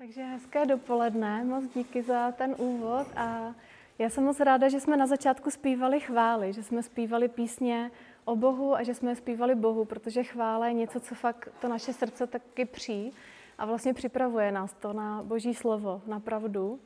Takže 0.00 0.24
hezké 0.24 0.66
dopoledne, 0.66 1.44
moc 1.44 1.64
díky 1.74 2.02
za 2.02 2.32
ten 2.32 2.54
úvod 2.58 3.06
a 3.16 3.54
já 3.98 4.10
jsem 4.10 4.24
moc 4.24 4.40
ráda, 4.40 4.68
že 4.68 4.80
jsme 4.80 4.96
na 4.96 5.06
začátku 5.06 5.50
zpívali 5.50 6.00
chvály, 6.00 6.52
že 6.52 6.62
jsme 6.62 6.82
zpívali 6.82 7.28
písně 7.28 7.90
o 8.24 8.36
Bohu 8.36 8.74
a 8.74 8.82
že 8.82 8.94
jsme 8.94 9.16
zpívali 9.16 9.54
Bohu, 9.54 9.84
protože 9.84 10.22
chvála 10.22 10.66
je 10.66 10.72
něco, 10.72 11.00
co 11.00 11.14
fakt 11.14 11.48
to 11.60 11.68
naše 11.68 11.92
srdce 11.92 12.26
taky 12.26 12.64
pří 12.64 13.12
a 13.58 13.66
vlastně 13.66 13.94
připravuje 13.94 14.52
nás 14.52 14.72
to 14.72 14.92
na 14.92 15.22
Boží 15.22 15.54
slovo, 15.54 16.02
na 16.06 16.20
pravdu 16.20 16.80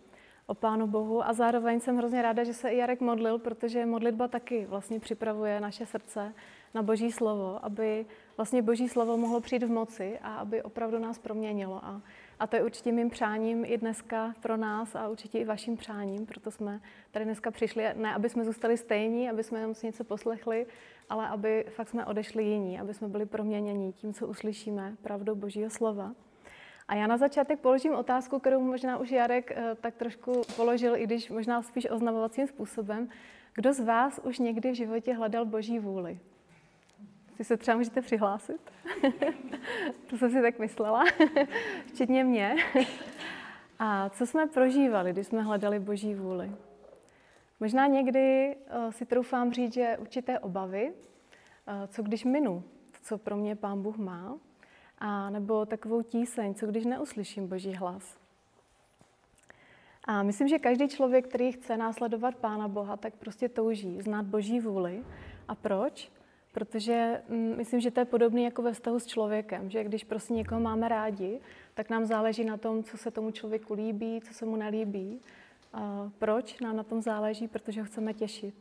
o 0.46 0.54
Pánu 0.54 0.86
Bohu 0.86 1.28
a 1.28 1.32
zároveň 1.32 1.80
jsem 1.80 1.96
hrozně 1.96 2.22
ráda, 2.22 2.44
že 2.44 2.54
se 2.54 2.68
i 2.68 2.76
Jarek 2.76 3.00
modlil, 3.00 3.38
protože 3.38 3.86
modlitba 3.86 4.28
taky 4.28 4.66
vlastně 4.66 5.00
připravuje 5.00 5.60
naše 5.60 5.86
srdce 5.86 6.34
na 6.74 6.82
Boží 6.82 7.12
slovo, 7.12 7.58
aby 7.62 8.06
vlastně 8.36 8.62
Boží 8.62 8.88
slovo 8.88 9.16
mohlo 9.16 9.40
přijít 9.40 9.62
v 9.62 9.70
moci 9.70 10.18
a 10.22 10.34
aby 10.34 10.62
opravdu 10.62 10.98
nás 10.98 11.18
proměnilo. 11.18 11.84
A, 11.84 12.00
a 12.40 12.46
to 12.46 12.56
je 12.56 12.62
určitě 12.62 12.92
mým 12.92 13.10
přáním 13.10 13.64
i 13.64 13.78
dneska 13.78 14.34
pro 14.40 14.56
nás 14.56 14.94
a 14.94 15.08
určitě 15.08 15.38
i 15.38 15.44
vaším 15.44 15.76
přáním, 15.76 16.26
proto 16.26 16.50
jsme 16.50 16.80
tady 17.10 17.24
dneska 17.24 17.50
přišli, 17.50 17.84
ne 17.94 18.14
aby 18.14 18.28
jsme 18.28 18.44
zůstali 18.44 18.76
stejní, 18.76 19.30
aby 19.30 19.44
jsme 19.44 19.58
jenom 19.58 19.74
si 19.74 19.86
něco 19.86 20.04
poslechli, 20.04 20.66
ale 21.08 21.28
aby 21.28 21.64
fakt 21.68 21.88
jsme 21.88 22.06
odešli 22.06 22.44
jiní, 22.44 22.80
aby 22.80 22.94
jsme 22.94 23.08
byli 23.08 23.26
proměněni 23.26 23.92
tím, 23.92 24.14
co 24.14 24.26
uslyšíme 24.26 24.96
pravdou 25.02 25.34
Božího 25.34 25.70
slova. 25.70 26.14
A 26.88 26.94
já 26.94 27.06
na 27.06 27.16
začátek 27.16 27.60
položím 27.60 27.94
otázku, 27.94 28.38
kterou 28.38 28.60
možná 28.60 28.98
už 28.98 29.10
Jarek 29.10 29.50
eh, 29.50 29.74
tak 29.80 29.94
trošku 29.94 30.42
položil, 30.56 30.96
i 30.96 31.04
když 31.04 31.30
možná 31.30 31.62
spíš 31.62 31.90
oznamovacím 31.90 32.46
způsobem. 32.46 33.08
Kdo 33.54 33.72
z 33.72 33.80
vás 33.80 34.20
už 34.24 34.38
někdy 34.38 34.70
v 34.70 34.74
životě 34.74 35.14
hledal 35.14 35.44
Boží 35.44 35.78
vůli? 35.78 36.18
Si 37.36 37.44
se 37.44 37.56
třeba 37.56 37.76
můžete 37.76 38.02
přihlásit? 38.02 38.60
to 40.06 40.18
jsem 40.18 40.30
si 40.30 40.42
tak 40.42 40.58
myslela, 40.58 41.04
včetně 41.86 42.24
mě. 42.24 42.56
A 43.78 44.08
co 44.08 44.26
jsme 44.26 44.46
prožívali, 44.46 45.12
když 45.12 45.26
jsme 45.26 45.42
hledali 45.42 45.80
Boží 45.80 46.14
vůli? 46.14 46.52
Možná 47.60 47.86
někdy 47.86 48.56
uh, 48.56 48.90
si 48.90 49.06
troufám 49.06 49.52
říct, 49.52 49.74
že 49.74 49.96
určité 50.00 50.38
obavy, 50.38 50.92
uh, 50.92 51.86
co 51.86 52.02
když 52.02 52.24
minu, 52.24 52.64
co 53.02 53.18
pro 53.18 53.36
mě 53.36 53.56
Pán 53.56 53.82
Bůh 53.82 53.96
má, 53.96 54.38
a 54.98 55.30
nebo 55.30 55.66
takovou 55.66 56.02
tíseň, 56.02 56.54
co 56.54 56.66
když 56.66 56.84
neuslyším 56.84 57.48
Boží 57.48 57.74
hlas. 57.74 58.16
A 60.04 60.22
myslím, 60.22 60.48
že 60.48 60.58
každý 60.58 60.88
člověk, 60.88 61.28
který 61.28 61.52
chce 61.52 61.76
následovat 61.76 62.34
Pána 62.34 62.68
Boha, 62.68 62.96
tak 62.96 63.14
prostě 63.14 63.48
touží 63.48 64.00
znát 64.00 64.26
Boží 64.26 64.60
vůli. 64.60 65.04
A 65.48 65.54
proč? 65.54 66.12
Protože 66.54 67.22
mm, 67.28 67.56
myslím, 67.56 67.80
že 67.80 67.90
to 67.90 68.00
je 68.00 68.04
podobné 68.04 68.42
jako 68.42 68.62
ve 68.62 68.72
vztahu 68.72 68.98
s 68.98 69.06
člověkem, 69.06 69.70
že 69.70 69.84
když 69.84 70.04
prostě 70.04 70.34
někoho 70.34 70.60
máme 70.60 70.88
rádi, 70.88 71.40
tak 71.74 71.90
nám 71.90 72.04
záleží 72.04 72.44
na 72.44 72.56
tom, 72.56 72.84
co 72.84 72.98
se 72.98 73.10
tomu 73.10 73.30
člověku 73.30 73.74
líbí, 73.74 74.20
co 74.20 74.34
se 74.34 74.46
mu 74.46 74.56
nelíbí. 74.56 75.20
A 75.72 76.10
proč 76.18 76.60
nám 76.60 76.76
na 76.76 76.82
tom 76.82 77.02
záleží? 77.02 77.48
Protože 77.48 77.80
ho 77.80 77.86
chceme 77.86 78.14
těšit. 78.14 78.54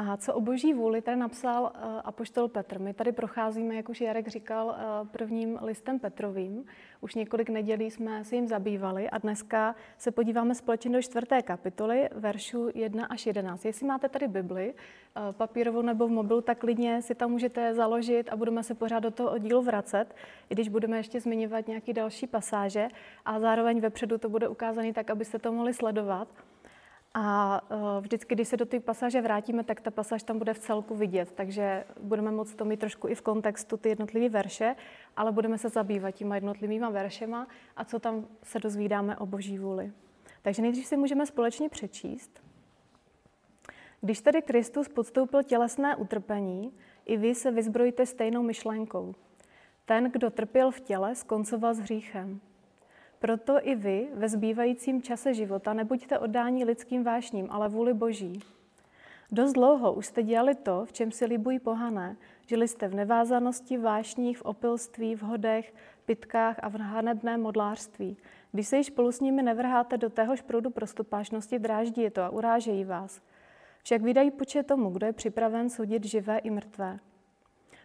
A 0.00 0.16
co 0.16 0.34
o 0.34 0.40
boží 0.40 0.74
vůli 0.74 1.02
tady 1.02 1.16
napsal 1.16 1.62
uh, 1.62 2.00
apoštol 2.04 2.48
Petr. 2.48 2.80
My 2.80 2.94
tady 2.94 3.12
procházíme, 3.12 3.74
jak 3.74 3.88
už 3.88 4.00
Jarek 4.00 4.28
říkal, 4.28 4.66
uh, 4.66 5.08
prvním 5.08 5.58
listem 5.62 5.98
Petrovým. 5.98 6.64
Už 7.00 7.14
několik 7.14 7.48
nedělí 7.48 7.90
jsme 7.90 8.24
se 8.24 8.34
jim 8.34 8.48
zabývali 8.48 9.10
a 9.10 9.18
dneska 9.18 9.74
se 9.98 10.10
podíváme 10.10 10.54
společně 10.54 10.90
do 10.90 11.02
čtvrté 11.02 11.42
kapitoly, 11.42 12.08
veršu 12.14 12.70
1 12.74 13.06
až 13.06 13.26
11. 13.26 13.64
Jestli 13.64 13.86
máte 13.86 14.08
tady 14.08 14.28
Bibli, 14.28 14.74
uh, 14.74 15.32
papírovou 15.32 15.82
nebo 15.82 16.08
v 16.08 16.10
mobilu, 16.10 16.40
tak 16.40 16.58
klidně 16.58 17.02
si 17.02 17.14
tam 17.14 17.30
můžete 17.30 17.74
založit 17.74 18.28
a 18.28 18.36
budeme 18.36 18.62
se 18.62 18.74
pořád 18.74 19.00
do 19.00 19.10
toho 19.10 19.30
oddílu 19.30 19.62
vracet, 19.62 20.14
i 20.50 20.54
když 20.54 20.68
budeme 20.68 20.96
ještě 20.96 21.20
zmiňovat 21.20 21.68
nějaké 21.68 21.92
další 21.92 22.26
pasáže 22.26 22.88
a 23.24 23.40
zároveň 23.40 23.80
vepředu 23.80 24.18
to 24.18 24.28
bude 24.28 24.48
ukázané 24.48 24.92
tak, 24.92 25.10
abyste 25.10 25.38
to 25.38 25.52
mohli 25.52 25.74
sledovat. 25.74 26.28
A 27.14 27.60
uh, 27.70 27.78
vždycky, 28.00 28.34
když 28.34 28.48
se 28.48 28.56
do 28.56 28.66
té 28.66 28.80
pasáže 28.80 29.22
vrátíme, 29.22 29.64
tak 29.64 29.80
ta 29.80 29.90
pasáž 29.90 30.22
tam 30.22 30.38
bude 30.38 30.54
v 30.54 30.58
celku 30.58 30.94
vidět, 30.94 31.32
takže 31.32 31.84
budeme 32.00 32.30
moct 32.30 32.54
to 32.54 32.64
mít 32.64 32.80
trošku 32.80 33.08
i 33.08 33.14
v 33.14 33.22
kontextu 33.22 33.76
ty 33.76 33.88
jednotlivé 33.88 34.28
verše, 34.28 34.76
ale 35.16 35.32
budeme 35.32 35.58
se 35.58 35.68
zabývat 35.68 36.10
těma 36.10 36.34
jednotlivýma 36.34 36.90
veršema 36.90 37.46
a 37.76 37.84
co 37.84 37.98
tam 37.98 38.26
se 38.42 38.58
dozvídáme 38.58 39.16
o 39.16 39.26
boží 39.26 39.58
vůli. 39.58 39.92
Takže 40.42 40.62
nejdřív 40.62 40.86
si 40.86 40.96
můžeme 40.96 41.26
společně 41.26 41.68
přečíst. 41.68 42.42
Když 44.00 44.20
tedy 44.20 44.42
Kristus 44.42 44.88
podstoupil 44.88 45.42
tělesné 45.42 45.96
utrpení, 45.96 46.72
i 47.04 47.16
vy 47.16 47.34
se 47.34 47.50
vyzbrojíte 47.50 48.06
stejnou 48.06 48.42
myšlenkou. 48.42 49.14
Ten, 49.84 50.04
kdo 50.04 50.30
trpěl 50.30 50.70
v 50.70 50.80
těle, 50.80 51.14
skoncoval 51.14 51.74
s 51.74 51.78
hříchem 51.78 52.40
proto 53.18 53.58
i 53.62 53.74
vy 53.74 54.08
ve 54.14 54.28
zbývajícím 54.28 55.02
čase 55.02 55.34
života 55.34 55.72
nebuďte 55.72 56.18
oddáni 56.18 56.64
lidským 56.64 57.04
vášním, 57.04 57.46
ale 57.50 57.68
vůli 57.68 57.94
Boží. 57.94 58.40
Dost 59.32 59.52
dlouho 59.52 59.92
už 59.92 60.06
jste 60.06 60.22
dělali 60.22 60.54
to, 60.54 60.84
v 60.84 60.92
čem 60.92 61.10
si 61.12 61.24
libují 61.26 61.58
pohané. 61.58 62.16
Žili 62.46 62.68
jste 62.68 62.88
v 62.88 62.94
nevázanosti, 62.94 63.78
vášních, 63.78 64.38
v 64.38 64.42
opilství, 64.42 65.14
v 65.14 65.22
hodech, 65.22 65.74
pitkách 66.04 66.56
a 66.62 66.68
v 66.68 66.74
hanebném 66.74 67.42
modlářství. 67.42 68.16
Když 68.52 68.68
se 68.68 68.76
již 68.76 68.86
spolu 68.86 69.12
s 69.12 69.20
nimi 69.20 69.42
nevrháte 69.42 69.96
do 69.96 70.10
téhož 70.10 70.40
proudu 70.40 70.70
prostupášnosti, 70.70 71.58
dráždí 71.58 72.02
je 72.02 72.10
to 72.10 72.22
a 72.22 72.28
urážejí 72.28 72.84
vás. 72.84 73.20
Však 73.82 74.02
vydají 74.02 74.30
počet 74.30 74.66
tomu, 74.66 74.90
kdo 74.90 75.06
je 75.06 75.12
připraven 75.12 75.70
soudit 75.70 76.04
živé 76.04 76.38
i 76.38 76.50
mrtvé. 76.50 76.98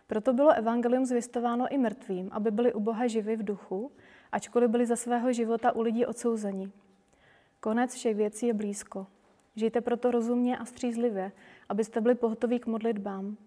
Proto 0.08 0.34
bylo 0.34 0.52
evangelium 0.52 1.06
zvěstováno 1.06 1.68
i 1.68 1.78
mrtvým, 1.78 2.30
aby 2.32 2.52
byli 2.52 2.74
u 2.74 2.80
Boha 2.80 3.08
živi 3.08 3.36
v 3.36 3.44
duchu, 3.44 3.92
ačkoliv 4.34 4.70
byli 4.70 4.86
za 4.86 4.96
svého 4.96 5.34
života 5.34 5.76
u 5.76 5.82
lidí 5.82 6.06
odsouzeni. 6.06 6.72
Konec 7.60 7.94
všech 7.94 8.16
věcí 8.16 8.48
je 8.48 8.54
blízko. 8.54 9.08
Žijte 9.56 9.82
proto 9.82 10.12
rozumně 10.12 10.58
a 10.58 10.66
střízlivě, 10.66 11.32
abyste 11.70 12.02
byli 12.02 12.16
pohotoví 12.16 12.60
k 12.60 12.68
modlitbám. 12.68 13.38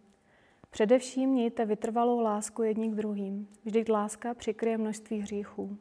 Především 0.71 1.31
mějte 1.31 1.65
vytrvalou 1.65 2.21
lásku 2.21 2.63
jedni 2.63 2.89
k 2.89 2.95
druhým. 2.95 3.49
Vždyť 3.65 3.89
láska 3.89 4.35
přikryje 4.35 4.79
množství 4.79 5.19
hříchů. 5.19 5.79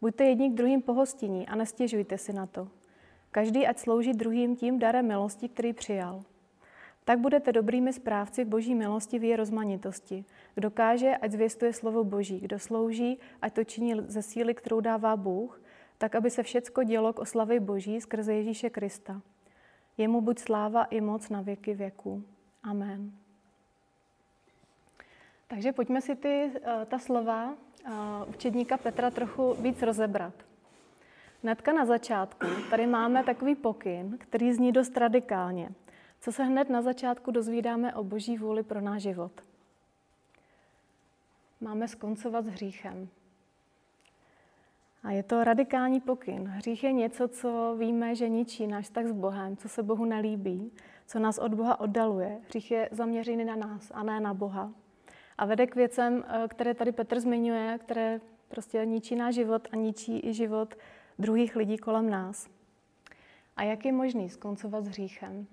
Buďte 0.00 0.24
jedni 0.24 0.50
k 0.50 0.54
druhým 0.54 0.82
pohostinní 0.82 1.48
a 1.48 1.56
nestěžujte 1.56 2.18
si 2.18 2.32
na 2.32 2.46
to. 2.46 2.68
Každý 3.30 3.66
ať 3.66 3.78
slouží 3.78 4.12
druhým 4.12 4.56
tím 4.56 4.78
darem 4.78 5.06
milosti, 5.06 5.48
který 5.48 5.72
přijal. 5.72 6.22
Tak 7.06 7.18
budete 7.18 7.52
dobrými 7.52 7.92
správci 7.92 8.44
boží 8.44 8.74
milosti 8.74 9.18
v 9.18 9.24
její 9.24 9.36
rozmanitosti. 9.36 10.24
Kdo 10.54 10.70
káže, 10.70 11.16
ať 11.16 11.30
zvěstuje 11.30 11.72
slovo 11.72 12.04
boží. 12.04 12.40
Kdo 12.40 12.58
slouží, 12.58 13.18
ať 13.42 13.52
to 13.52 13.64
činí 13.64 13.94
ze 14.06 14.22
síly, 14.22 14.54
kterou 14.54 14.80
dává 14.80 15.16
Bůh, 15.16 15.62
tak 15.98 16.14
aby 16.14 16.30
se 16.30 16.42
všecko 16.42 16.82
dělo 16.82 17.12
k 17.12 17.18
oslavě 17.18 17.60
boží 17.60 18.00
skrze 18.00 18.34
Ježíše 18.34 18.70
Krista. 18.70 19.22
Jemu 19.98 20.20
buď 20.20 20.38
sláva 20.38 20.84
i 20.84 21.00
moc 21.00 21.28
na 21.28 21.40
věky 21.40 21.74
věků. 21.74 22.22
Amen. 22.62 23.12
Takže 25.46 25.72
pojďme 25.72 26.00
si 26.00 26.16
ty, 26.16 26.50
eh, 26.54 26.86
ta 26.86 26.98
slova 26.98 27.54
eh, 27.54 27.90
učedníka 28.28 28.76
Petra 28.76 29.10
trochu 29.10 29.54
víc 29.54 29.82
rozebrat. 29.82 30.34
Hnedka 31.42 31.72
na 31.72 31.86
začátku 31.86 32.46
tady 32.70 32.86
máme 32.86 33.24
takový 33.24 33.54
pokyn, 33.54 34.18
který 34.18 34.52
zní 34.52 34.72
dost 34.72 34.96
radikálně 34.96 35.70
co 36.26 36.32
se 36.32 36.44
hned 36.44 36.70
na 36.70 36.82
začátku 36.82 37.30
dozvídáme 37.30 37.94
o 37.94 38.04
boží 38.04 38.38
vůli 38.38 38.62
pro 38.62 38.80
náš 38.80 39.02
život. 39.02 39.32
Máme 41.60 41.88
skoncovat 41.88 42.44
s 42.44 42.48
hříchem. 42.48 43.08
A 45.02 45.10
je 45.10 45.22
to 45.22 45.44
radikální 45.44 46.00
pokyn. 46.00 46.44
Hřích 46.44 46.84
je 46.84 46.92
něco, 46.92 47.28
co 47.28 47.76
víme, 47.78 48.14
že 48.14 48.28
ničí 48.28 48.66
náš 48.66 48.84
vztah 48.84 49.06
s 49.06 49.12
Bohem, 49.12 49.56
co 49.56 49.68
se 49.68 49.82
Bohu 49.82 50.04
nelíbí, 50.04 50.72
co 51.06 51.18
nás 51.18 51.38
od 51.38 51.54
Boha 51.54 51.80
oddaluje. 51.80 52.40
Hřích 52.48 52.70
je 52.70 52.88
zaměřený 52.92 53.44
na 53.44 53.56
nás 53.56 53.92
a 53.94 54.02
ne 54.02 54.20
na 54.20 54.34
Boha. 54.34 54.72
A 55.38 55.46
vede 55.46 55.66
k 55.66 55.74
věcem, 55.74 56.24
eh, 56.28 56.48
které 56.48 56.74
tady 56.74 56.92
Petr 56.92 57.20
zmiňuje, 57.20 57.78
které 57.78 58.20
prostě 58.48 58.86
ničí 58.86 59.16
náš 59.16 59.34
život 59.34 59.68
a 59.72 59.76
ničí 59.76 60.26
i 60.26 60.32
život 60.32 60.74
druhých 61.18 61.56
lidí 61.56 61.78
kolem 61.78 62.10
nás. 62.10 62.48
A 63.56 63.62
jak 63.62 63.84
je 63.84 63.92
možný 63.92 64.30
skoncovat 64.30 64.84
s 64.84 64.88
hříchem? 64.88 65.46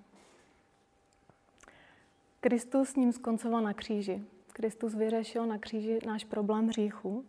Kristus 2.44 2.90
s 2.90 2.96
ním 2.96 3.12
skoncoval 3.12 3.62
na 3.62 3.74
kříži. 3.74 4.22
Kristus 4.54 4.96
vyřešil 4.96 5.46
na 5.46 5.58
kříži 5.58 6.00
náš 6.06 6.24
problém 6.24 6.68
hříchu 6.68 7.26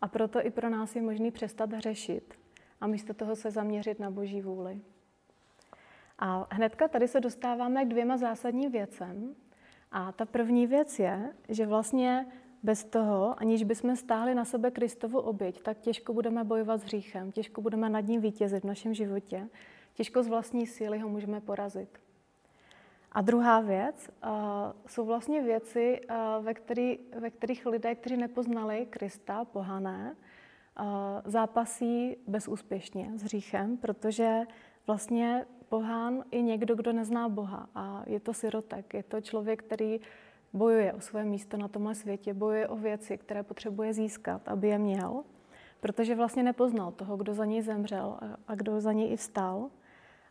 a 0.00 0.08
proto 0.08 0.46
i 0.46 0.50
pro 0.50 0.70
nás 0.70 0.96
je 0.96 1.02
možný 1.02 1.30
přestat 1.30 1.72
hřešit 1.72 2.34
a 2.80 2.86
místo 2.86 3.14
toho 3.14 3.36
se 3.36 3.50
zaměřit 3.50 4.00
na 4.00 4.10
Boží 4.10 4.40
vůli. 4.42 4.80
A 6.18 6.46
hnedka 6.50 6.88
tady 6.88 7.08
se 7.08 7.20
dostáváme 7.20 7.84
k 7.84 7.88
dvěma 7.88 8.16
zásadním 8.16 8.70
věcem. 8.70 9.34
A 9.92 10.12
ta 10.12 10.26
první 10.26 10.66
věc 10.66 10.98
je, 10.98 11.34
že 11.48 11.66
vlastně 11.66 12.26
bez 12.62 12.84
toho, 12.84 13.40
aniž 13.40 13.64
bychom 13.64 13.96
stáhli 13.96 14.34
na 14.34 14.44
sebe 14.44 14.70
Kristovu 14.70 15.18
oběť, 15.18 15.62
tak 15.62 15.78
těžko 15.78 16.12
budeme 16.12 16.44
bojovat 16.44 16.80
s 16.80 16.84
hříchem, 16.84 17.32
těžko 17.32 17.60
budeme 17.60 17.88
nad 17.88 18.00
ním 18.00 18.20
vítězit 18.20 18.62
v 18.62 18.66
našem 18.66 18.94
životě, 18.94 19.48
těžko 19.94 20.22
z 20.22 20.28
vlastní 20.28 20.66
síly 20.66 20.98
ho 20.98 21.08
můžeme 21.08 21.40
porazit. 21.40 22.05
A 23.16 23.20
druhá 23.20 23.60
věc 23.60 24.10
uh, 24.24 24.30
jsou 24.86 25.04
vlastně 25.04 25.42
věci, 25.42 26.00
uh, 26.10 26.44
ve, 26.44 26.54
který, 26.54 26.98
ve 27.18 27.30
kterých 27.30 27.66
lidé, 27.66 27.94
kteří 27.94 28.16
nepoznali 28.16 28.86
Krista, 28.90 29.44
pohané, 29.44 30.16
zápasí 31.24 32.16
bezúspěšně 32.26 33.12
s 33.14 33.22
hříchem, 33.22 33.76
protože 33.76 34.40
vlastně 34.86 35.46
pohán 35.68 36.24
je 36.30 36.42
někdo, 36.42 36.74
kdo 36.74 36.92
nezná 36.92 37.28
Boha 37.28 37.68
a 37.74 38.02
je 38.06 38.20
to 38.20 38.34
sirotek, 38.34 38.94
je 38.94 39.02
to 39.02 39.20
člověk, 39.20 39.62
který 39.62 40.00
bojuje 40.52 40.92
o 40.92 41.00
své 41.00 41.24
místo 41.24 41.56
na 41.56 41.68
tomhle 41.68 41.94
světě, 41.94 42.34
bojuje 42.34 42.68
o 42.68 42.76
věci, 42.76 43.18
které 43.18 43.42
potřebuje 43.42 43.92
získat, 43.92 44.48
aby 44.48 44.68
je 44.68 44.78
měl, 44.78 45.24
protože 45.80 46.14
vlastně 46.14 46.42
nepoznal 46.42 46.92
toho, 46.92 47.16
kdo 47.16 47.34
za 47.34 47.44
něj 47.44 47.62
zemřel 47.62 48.18
a 48.48 48.54
kdo 48.54 48.80
za 48.80 48.92
něj 48.92 49.12
i 49.12 49.16
vstal 49.16 49.70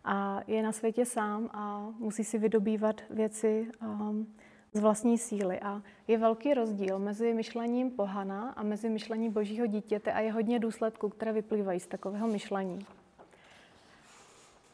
a 0.05 0.41
je 0.47 0.63
na 0.63 0.71
světě 0.71 1.05
sám 1.05 1.49
a 1.53 1.93
musí 1.99 2.23
si 2.23 2.37
vydobývat 2.37 3.01
věci 3.09 3.67
um, 3.81 4.27
z 4.73 4.79
vlastní 4.79 5.17
síly. 5.17 5.59
A 5.59 5.81
je 6.07 6.17
velký 6.17 6.53
rozdíl 6.53 6.99
mezi 6.99 7.33
myšlením 7.33 7.91
pohana 7.91 8.49
a 8.49 8.63
mezi 8.63 8.89
myšlením 8.89 9.31
božího 9.31 9.65
dítěte 9.65 10.13
a 10.13 10.19
je 10.19 10.31
hodně 10.31 10.59
důsledků, 10.59 11.09
které 11.09 11.33
vyplývají 11.33 11.79
z 11.79 11.87
takového 11.87 12.27
myšlení. 12.27 12.85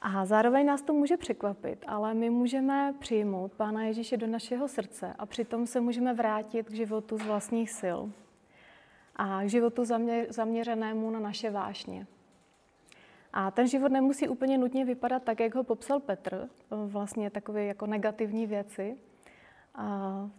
A 0.02 0.26
zároveň 0.26 0.66
nás 0.66 0.82
to 0.82 0.94
může 0.94 1.18
překvapit, 1.18 1.86
ale 1.88 2.14
my 2.14 2.30
můžeme 2.30 2.94
přijmout 3.00 3.54
Pána 3.54 3.84
Ježíše 3.84 4.18
do 4.18 4.28
našeho 4.28 4.68
srdce 4.68 5.14
a 5.20 5.26
přitom 5.26 5.68
se 5.68 5.82
můžeme 5.82 6.14
vrátit 6.14 6.68
k 6.68 6.74
životu 6.74 7.18
z 7.18 7.22
vlastních 7.22 7.72
sil 7.82 8.00
a 9.16 9.44
k 9.44 9.50
životu 9.50 9.84
zaměřenému 10.30 11.12
na 11.12 11.20
naše 11.20 11.52
vášně. 11.52 12.08
A 13.34 13.52
ten 13.52 13.68
život 13.68 13.92
nemusí 13.92 14.28
úplně 14.28 14.58
nutně 14.58 14.86
vypadat 14.86 15.24
tak, 15.24 15.40
jak 15.40 15.56
ho 15.56 15.64
popsal 15.64 16.00
Petr, 16.00 16.50
vlastně 16.70 17.30
takové 17.30 17.66
jako 17.66 17.86
negativní 17.86 18.46
věci, 18.48 18.98
a, 19.76 20.30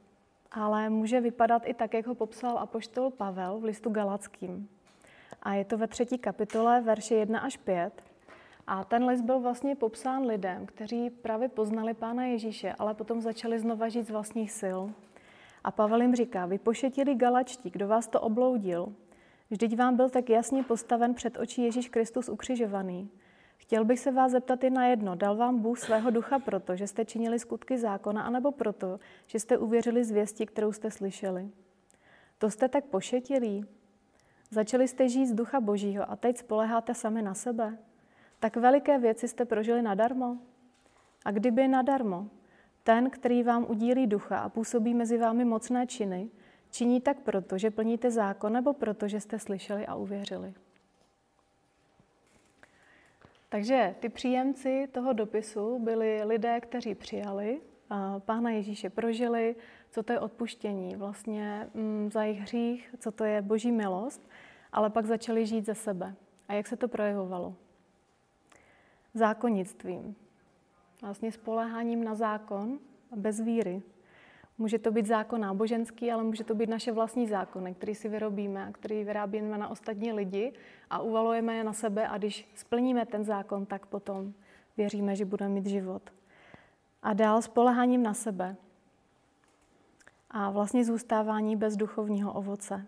ale 0.53 0.91
může 0.91 1.21
vypadat 1.21 1.63
i 1.67 1.75
tak, 1.75 1.95
jak 1.95 2.07
ho 2.07 2.15
popsal 2.15 2.59
apoštol 2.59 3.11
Pavel 3.11 3.59
v 3.59 3.65
listu 3.65 3.91
Galackým. 3.91 4.69
A 5.43 5.55
je 5.55 5.65
to 5.65 5.79
ve 5.79 5.87
třetí 5.87 6.19
kapitole, 6.19 6.81
verše 6.81 7.15
1 7.15 7.41
až 7.41 7.57
5. 7.57 8.03
A 8.67 8.85
ten 8.85 9.05
list 9.05 9.21
byl 9.21 9.41
vlastně 9.41 9.77
popsán 9.77 10.27
lidem, 10.27 10.67
kteří 10.67 11.11
právě 11.11 11.49
poznali 11.49 11.95
Pána 11.95 12.25
Ježíše, 12.25 12.75
ale 12.79 12.95
potom 12.95 13.21
začali 13.21 13.59
znova 13.59 13.89
žít 13.89 14.07
z 14.07 14.11
vlastních 14.11 14.53
sil. 14.61 14.81
A 15.65 15.71
Pavel 15.71 16.03
jim 16.03 16.15
říká, 16.15 16.47
vy 16.47 16.59
pošetili 16.59 17.15
galačtí, 17.15 17.71
kdo 17.71 17.89
vás 17.89 18.09
to 18.09 18.21
obloudil. 18.21 18.93
Vždyť 19.53 19.77
vám 19.77 19.97
byl 19.97 20.11
tak 20.11 20.31
jasně 20.31 20.63
postaven 20.63 21.15
před 21.15 21.39
očí 21.39 21.63
Ježíš 21.63 21.89
Kristus 21.89 22.29
ukřižovaný. 22.29 23.11
Chtěl 23.57 23.85
bych 23.85 24.01
se 24.01 24.11
vás 24.11 24.33
zeptat 24.33 24.65
i 24.65 24.71
na 24.71 24.87
jedno. 24.87 25.15
Dal 25.15 25.37
vám 25.37 25.59
Bůh 25.59 25.79
svého 25.79 26.11
ducha 26.11 26.39
proto, 26.39 26.77
že 26.77 26.87
jste 26.87 27.05
činili 27.05 27.39
skutky 27.39 27.79
zákona, 27.79 28.23
anebo 28.23 28.53
proto, 28.53 29.01
že 29.27 29.41
jste 29.41 29.59
uvěřili 29.59 30.05
zvěsti, 30.05 30.47
kterou 30.47 30.73
jste 30.73 30.91
slyšeli? 30.91 31.51
To 32.39 32.51
jste 32.51 32.69
tak 32.69 32.85
pošetilí. 32.85 33.65
Začali 34.51 34.89
jste 34.89 35.09
žít 35.09 35.27
z 35.27 35.35
ducha 35.35 35.61
božího 35.61 36.11
a 36.11 36.17
teď 36.17 36.39
spoleháte 36.39 36.95
sami 36.95 37.23
na 37.23 37.35
sebe? 37.35 37.79
Tak 38.41 38.57
veliké 38.57 38.99
věci 38.99 39.29
jste 39.29 39.45
prožili 39.45 39.83
nadarmo? 39.83 40.37
A 41.25 41.31
kdyby 41.31 41.69
nadarmo, 41.69 42.29
ten, 42.83 43.11
který 43.11 43.43
vám 43.43 43.67
udílí 43.69 44.07
ducha 44.07 44.39
a 44.39 44.49
působí 44.49 44.95
mezi 44.95 45.19
vámi 45.19 45.45
mocné 45.45 45.87
činy, 45.87 46.31
činí 46.73 47.01
tak 47.01 47.21
proto, 47.21 47.59
že 47.59 47.71
plníte 47.71 48.11
zákon, 48.11 48.53
nebo 48.53 48.73
proto, 48.73 49.09
že 49.09 49.21
jste 49.21 49.39
slyšeli 49.39 49.87
a 49.87 49.95
uvěřili? 49.95 50.55
Takže 53.49 53.95
ty 54.01 54.09
příjemci 54.09 54.89
toho 54.93 55.13
dopisu 55.13 55.79
byli 55.79 56.25
lidé, 56.25 56.61
kteří 56.61 56.95
přijali 56.95 57.61
Pána 58.19 58.51
Ježíše, 58.51 58.91
prožili, 58.91 59.57
co 59.91 60.03
to 60.03 60.13
je 60.13 60.21
odpuštění 60.21 60.97
vlastně 60.97 61.71
mm, 61.75 62.11
za 62.13 62.23
jejich 62.23 62.41
hřích, 62.41 62.95
co 62.99 63.13
to 63.13 63.25
je 63.25 63.43
boží 63.43 63.73
milost, 63.73 64.29
ale 64.73 64.91
pak 64.91 65.07
začali 65.07 65.47
žít 65.47 65.67
ze 65.67 65.75
sebe. 65.75 66.15
A 66.49 66.55
jak 66.55 66.67
se 66.67 66.77
to 66.77 66.89
projevovalo? 66.89 67.55
Zákonnictvím. 69.15 70.17
Vlastně 71.03 71.33
spoleháním 71.33 72.05
na 72.05 72.15
zákon 72.15 72.79
bez 73.17 73.41
víry. 73.41 73.83
Může 74.59 74.79
to 74.79 74.91
být 74.91 75.07
zákon 75.07 75.41
náboženský, 75.41 76.13
ale 76.13 76.25
může 76.25 76.45
to 76.45 76.55
být 76.55 76.69
naše 76.69 76.93
vlastní 76.93 77.27
zákony, 77.27 77.75
který 77.75 77.95
si 77.95 78.09
vyrobíme 78.09 78.67
a 78.67 78.73
který 78.73 79.05
vyrábíme 79.05 79.59
na 79.59 79.69
ostatní 79.69 80.13
lidi 80.13 80.53
a 80.91 80.99
uvalujeme 80.99 81.55
je 81.55 81.65
na 81.65 81.73
sebe 81.73 82.09
a 82.09 82.19
když 82.19 82.49
splníme 82.55 83.07
ten 83.07 83.25
zákon, 83.25 83.67
tak 83.67 83.87
potom 83.87 84.33
věříme, 84.77 85.17
že 85.17 85.25
budeme 85.25 85.55
mít 85.55 85.67
život. 85.67 86.03
A 87.03 87.13
dál 87.13 87.43
spoleháním 87.43 88.03
na 88.03 88.15
sebe. 88.15 88.57
A 90.31 90.51
vlastně 90.51 90.85
zůstávání 90.85 91.57
bez 91.57 91.77
duchovního 91.77 92.33
ovoce. 92.33 92.87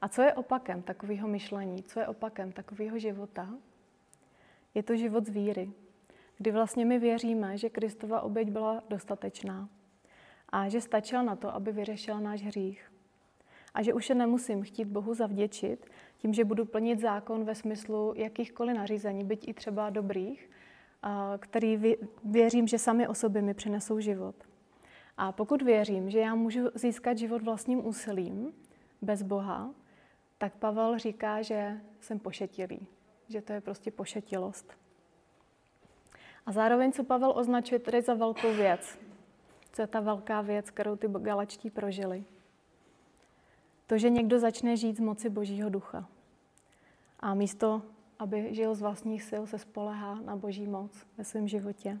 A 0.00 0.08
co 0.08 0.22
je 0.22 0.34
opakem 0.34 0.82
takového 0.82 1.28
myšlení? 1.28 1.82
Co 1.82 2.00
je 2.00 2.06
opakem 2.06 2.52
takového 2.52 2.98
života? 2.98 3.48
Je 4.74 4.82
to 4.82 4.96
život 4.96 5.26
z 5.26 5.28
víry, 5.28 5.70
kdy 6.36 6.50
vlastně 6.50 6.84
my 6.84 6.98
věříme, 6.98 7.58
že 7.58 7.70
Kristova 7.70 8.20
oběť 8.20 8.50
byla 8.50 8.82
dostatečná 8.88 9.68
a 10.50 10.68
že 10.68 10.80
stačil 10.80 11.22
na 11.24 11.36
to, 11.36 11.54
aby 11.54 11.72
vyřešil 11.72 12.20
náš 12.20 12.42
hřích. 12.42 12.92
A 13.74 13.82
že 13.82 13.94
už 13.94 14.06
se 14.06 14.14
nemusím 14.14 14.62
chtít 14.62 14.84
Bohu 14.84 15.14
zavděčit 15.14 15.90
tím, 16.16 16.34
že 16.34 16.44
budu 16.44 16.64
plnit 16.64 17.00
zákon 17.00 17.44
ve 17.44 17.54
smyslu 17.54 18.12
jakýchkoliv 18.16 18.76
nařízení, 18.76 19.24
byť 19.24 19.48
i 19.48 19.54
třeba 19.54 19.90
dobrých, 19.90 20.50
který 21.38 21.96
věřím, 22.24 22.66
že 22.66 22.78
sami 22.78 23.08
o 23.08 23.14
sobě 23.14 23.42
mi 23.42 23.54
přinesou 23.54 24.00
život. 24.00 24.34
A 25.16 25.32
pokud 25.32 25.62
věřím, 25.62 26.10
že 26.10 26.18
já 26.18 26.34
můžu 26.34 26.60
získat 26.74 27.18
život 27.18 27.42
vlastním 27.42 27.86
úsilím, 27.86 28.52
bez 29.02 29.22
Boha, 29.22 29.70
tak 30.38 30.54
Pavel 30.54 30.98
říká, 30.98 31.42
že 31.42 31.80
jsem 32.00 32.18
pošetilý, 32.18 32.86
že 33.28 33.42
to 33.42 33.52
je 33.52 33.60
prostě 33.60 33.90
pošetilost. 33.90 34.72
A 36.46 36.52
zároveň, 36.52 36.92
co 36.92 37.04
Pavel 37.04 37.32
označuje 37.36 37.78
tedy 37.78 38.02
za 38.02 38.14
velkou 38.14 38.52
věc, 38.54 38.98
co 39.72 39.82
je 39.82 39.86
ta 39.86 40.00
velká 40.00 40.40
věc, 40.40 40.70
kterou 40.70 40.96
ty 40.96 41.08
galačtí 41.08 41.70
prožili. 41.70 42.24
To, 43.86 43.98
že 43.98 44.10
někdo 44.10 44.38
začne 44.38 44.76
žít 44.76 44.96
z 44.96 45.00
moci 45.00 45.28
Božího 45.28 45.70
ducha. 45.70 46.08
A 47.20 47.34
místo, 47.34 47.82
aby 48.18 48.54
žil 48.54 48.74
z 48.74 48.80
vlastních 48.80 49.22
sil, 49.28 49.42
se 49.46 49.58
spolehá 49.58 50.14
na 50.14 50.36
Boží 50.36 50.66
moc 50.66 51.06
ve 51.18 51.24
svém 51.24 51.48
životě. 51.48 51.98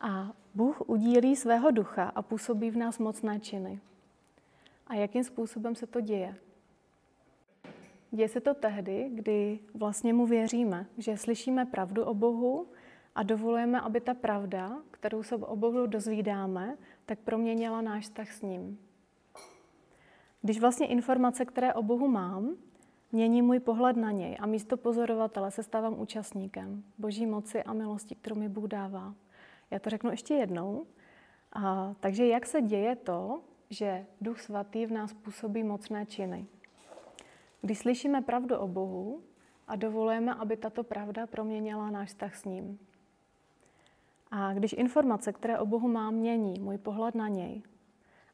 A 0.00 0.32
Bůh 0.54 0.82
udílí 0.86 1.36
svého 1.36 1.70
ducha 1.70 2.12
a 2.14 2.22
působí 2.22 2.70
v 2.70 2.76
nás 2.76 2.98
mocné 2.98 3.40
činy. 3.40 3.80
A 4.86 4.94
jakým 4.94 5.24
způsobem 5.24 5.74
se 5.74 5.86
to 5.86 6.00
děje? 6.00 6.34
Děje 8.10 8.28
se 8.28 8.40
to 8.40 8.54
tehdy, 8.54 9.10
kdy 9.14 9.58
vlastně 9.74 10.12
mu 10.12 10.26
věříme, 10.26 10.86
že 10.98 11.16
slyšíme 11.16 11.66
pravdu 11.66 12.04
o 12.04 12.14
Bohu 12.14 12.66
a 13.16 13.22
dovolujeme, 13.22 13.80
aby 13.80 14.00
ta 14.00 14.14
pravda, 14.14 14.82
kterou 14.90 15.22
se 15.22 15.34
o 15.34 15.56
Bohu 15.56 15.86
dozvídáme, 15.86 16.76
tak 17.06 17.18
proměnila 17.18 17.80
náš 17.80 18.02
vztah 18.02 18.32
s 18.32 18.42
ním. 18.42 18.78
Když 20.42 20.60
vlastně 20.60 20.86
informace, 20.86 21.44
které 21.44 21.74
o 21.74 21.82
Bohu 21.82 22.08
mám, 22.08 22.56
mění 23.12 23.42
můj 23.42 23.60
pohled 23.60 23.96
na 23.96 24.10
něj 24.10 24.36
a 24.40 24.46
místo 24.46 24.76
pozorovatele 24.76 25.50
se 25.50 25.62
stávám 25.62 26.00
účastníkem 26.00 26.84
boží 26.98 27.26
moci 27.26 27.62
a 27.62 27.72
milosti, 27.72 28.14
kterou 28.14 28.36
mi 28.36 28.48
Bůh 28.48 28.64
dává. 28.64 29.14
Já 29.70 29.78
to 29.78 29.90
řeknu 29.90 30.10
ještě 30.10 30.34
jednou. 30.34 30.86
A, 31.52 31.94
takže 32.00 32.26
jak 32.26 32.46
se 32.46 32.62
děje 32.62 32.96
to, 32.96 33.40
že 33.70 34.06
Duch 34.20 34.40
Svatý 34.40 34.86
v 34.86 34.92
nás 34.92 35.14
působí 35.14 35.62
mocné 35.62 36.06
činy? 36.06 36.46
Když 37.60 37.78
slyšíme 37.78 38.22
pravdu 38.22 38.56
o 38.56 38.68
Bohu 38.68 39.22
a 39.68 39.76
dovolujeme, 39.76 40.34
aby 40.34 40.56
tato 40.56 40.84
pravda 40.84 41.26
proměnila 41.26 41.90
náš 41.90 42.08
vztah 42.08 42.36
s 42.36 42.44
ním. 42.44 42.78
A 44.30 44.52
když 44.52 44.72
informace, 44.72 45.32
které 45.32 45.58
o 45.58 45.66
Bohu 45.66 45.88
mám, 45.88 46.14
mění 46.14 46.60
můj 46.60 46.78
pohled 46.78 47.14
na 47.14 47.28
něj 47.28 47.62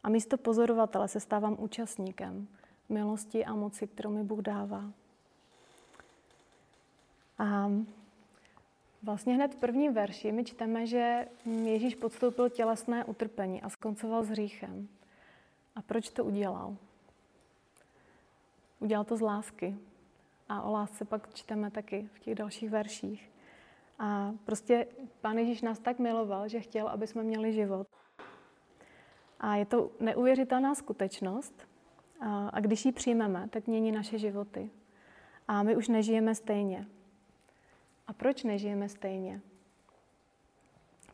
a 0.03 0.09
místo 0.09 0.39
pozorovatele 0.39 1.09
se 1.09 1.21
stávám 1.21 1.57
účastníkem 1.59 2.49
milosti 2.89 3.45
a 3.45 3.55
moci, 3.55 3.87
kterou 3.87 4.11
mi 4.11 4.23
Bůh 4.25 4.41
dává. 4.41 4.93
A 7.39 7.71
vlastně 9.03 9.35
hned 9.35 9.55
v 9.55 9.57
prvním 9.57 9.95
verši 9.95 10.33
my 10.33 10.45
čteme, 10.45 10.87
že 10.87 11.29
Ježíš 11.63 11.95
podstoupil 11.95 12.49
tělesné 12.49 13.05
utrpení 13.05 13.63
a 13.63 13.69
skoncoval 13.69 14.25
s 14.25 14.29
hříchem. 14.29 14.89
A 15.77 15.83
proč 15.83 16.11
to 16.11 16.25
udělal? 16.25 16.77
Udělal 18.81 19.05
to 19.05 19.17
z 19.17 19.21
lásky. 19.21 19.77
A 20.49 20.63
o 20.63 20.73
lásce 20.73 21.05
pak 21.05 21.35
čteme 21.35 21.71
taky 21.71 22.09
v 22.15 22.19
těch 22.19 22.35
dalších 22.35 22.71
verších. 22.71 23.32
A 23.99 24.33
prostě 24.45 24.87
Pán 25.21 25.39
Ježíš 25.39 25.63
nás 25.63 25.79
tak 25.79 25.99
miloval, 25.99 26.49
že 26.49 26.61
chtěl, 26.61 26.89
aby 26.89 27.07
jsme 27.07 27.23
měli 27.23 27.53
život. 27.53 27.87
A 29.41 29.57
je 29.57 29.67
to 29.67 29.91
neuvěřitelná 30.01 30.75
skutečnost. 30.75 31.69
A 32.53 32.61
když 32.61 32.85
ji 32.85 32.93
přijmeme, 32.93 33.49
tak 33.49 33.67
mění 33.67 33.93
naše 33.93 34.19
životy. 34.19 34.71
A 35.49 35.63
my 35.63 35.77
už 35.77 35.89
nežijeme 35.89 36.35
stejně. 36.35 36.87
A 38.07 38.13
proč 38.13 38.45
nežijeme 38.45 38.89
stejně? 38.89 39.41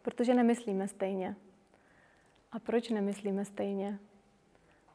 Protože 0.02 0.34
nemyslíme 0.34 0.88
stejně. 0.88 1.36
A 2.52 2.58
proč 2.58 2.90
nemyslíme 2.90 3.44
stejně? 3.44 3.98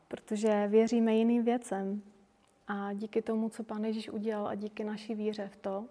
Protože 0.07 0.67
věříme 0.67 1.15
jiným 1.15 1.43
věcem. 1.43 2.01
A 2.67 2.93
díky 2.93 3.21
tomu, 3.21 3.49
co 3.49 3.63
Pán 3.63 3.85
Ježíš 3.85 4.09
udělal 4.09 4.47
a 4.47 4.55
díky 4.55 4.83
naší 4.83 5.15
víře 5.15 5.47
v 5.47 5.55
to, 5.55 5.85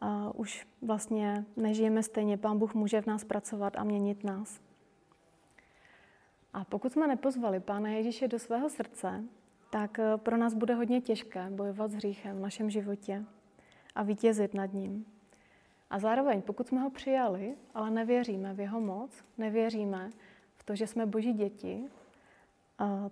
a 0.00 0.34
už 0.34 0.66
vlastně 0.82 1.44
nežijeme 1.56 2.02
stejně. 2.02 2.36
Pán 2.36 2.58
Bůh 2.58 2.74
může 2.74 3.00
v 3.00 3.06
nás 3.06 3.24
pracovat 3.24 3.76
a 3.76 3.84
měnit 3.84 4.24
nás. 4.24 4.60
A 6.52 6.64
pokud 6.64 6.92
jsme 6.92 7.06
nepozvali 7.06 7.60
Pána 7.60 7.88
Ježíše 7.88 8.28
do 8.28 8.38
svého 8.38 8.70
srdce, 8.70 9.24
tak 9.70 9.98
eh, 9.98 10.16
pro 10.16 10.36
nás 10.36 10.54
bude 10.54 10.74
hodně 10.74 11.00
těžké 11.00 11.50
bojovat 11.50 11.90
s 11.90 11.94
hříchem 11.94 12.36
v 12.36 12.40
našem 12.40 12.70
životě 12.70 13.24
a 13.94 14.02
vítězit 14.02 14.54
nad 14.54 14.72
ním. 14.72 15.06
A 15.90 15.98
zároveň, 15.98 16.42
pokud 16.42 16.68
jsme 16.68 16.80
ho 16.80 16.90
přijali, 16.90 17.54
ale 17.74 17.90
nevěříme 17.90 18.54
v 18.54 18.60
jeho 18.60 18.80
moc, 18.80 19.24
nevěříme 19.38 20.10
v 20.56 20.64
to, 20.64 20.74
že 20.74 20.86
jsme 20.86 21.06
boží 21.06 21.32
děti, 21.32 21.84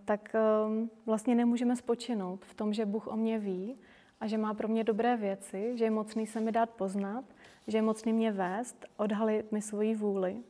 tak 0.04 0.35
ehm, 0.35 0.90
vlastně 1.07 1.35
nemůžeme 1.35 1.76
spočinout 1.76 2.45
v 2.45 2.54
tom, 2.54 2.73
že 2.73 2.87
Bůh 2.87 3.07
o 3.07 3.16
mě 3.16 3.38
ví 3.38 3.78
a 4.20 4.26
že 4.26 4.38
má 4.38 4.54
pro 4.54 4.68
mě 4.68 4.84
dobré 4.84 5.16
věci, 5.16 5.72
že 5.78 5.84
je 5.84 5.90
mocný 5.90 6.26
se 6.26 6.40
mi 6.40 6.52
dát 6.52 6.70
poznat, 6.70 7.25
že 7.66 7.78
je 7.78 7.82
mocný 7.82 8.12
mě 8.12 8.32
vést, 8.32 8.87
odhalit 8.96 9.52
mi 9.52 9.62
svoji 9.62 9.94
vůli. 9.94 10.42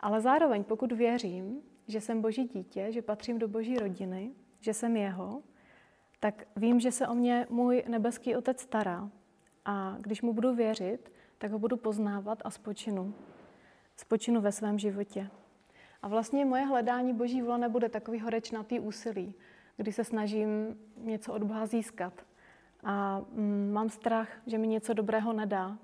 Ale 0.00 0.20
zároveň, 0.20 0.64
pokud 0.64 0.92
věřím, 0.92 1.60
že 1.86 2.00
jsem 2.00 2.22
boží 2.22 2.44
dítě, 2.44 2.92
že 2.92 3.02
patřím 3.02 3.38
do 3.38 3.48
boží 3.48 3.78
rodiny, 3.78 4.30
že 4.60 4.74
jsem 4.74 4.96
jeho, 4.96 5.42
tak 6.20 6.46
vím, 6.56 6.80
že 6.80 6.92
se 6.92 7.08
o 7.08 7.14
mě 7.14 7.46
můj 7.50 7.82
nebeský 7.88 8.36
otec 8.36 8.60
stará. 8.60 9.10
A 9.64 9.96
když 10.00 10.22
mu 10.22 10.32
budu 10.32 10.54
věřit, 10.54 11.12
tak 11.38 11.50
ho 11.50 11.58
budu 11.58 11.76
poznávat 11.76 12.42
a 12.44 12.50
spočinu. 12.50 13.14
Spočinu 13.96 14.40
ve 14.40 14.52
svém 14.52 14.78
životě. 14.78 15.30
A 16.02 16.08
vlastně 16.08 16.44
moje 16.44 16.64
hledání 16.64 17.14
Boží 17.14 17.42
vůle 17.42 17.58
nebude 17.58 17.88
takový 17.88 18.20
horečnatý 18.20 18.80
úsilí, 18.80 19.34
kdy 19.76 19.92
se 19.92 20.04
snažím 20.04 20.78
něco 20.96 21.32
od 21.32 21.42
Boha 21.42 21.66
získat. 21.66 22.27
A 22.84 23.22
mm, 23.32 23.70
mám 23.72 23.88
strach, 23.88 24.28
že 24.46 24.58
mi 24.58 24.68
něco 24.68 24.94
dobrého 24.94 25.32
nedá. 25.32 25.78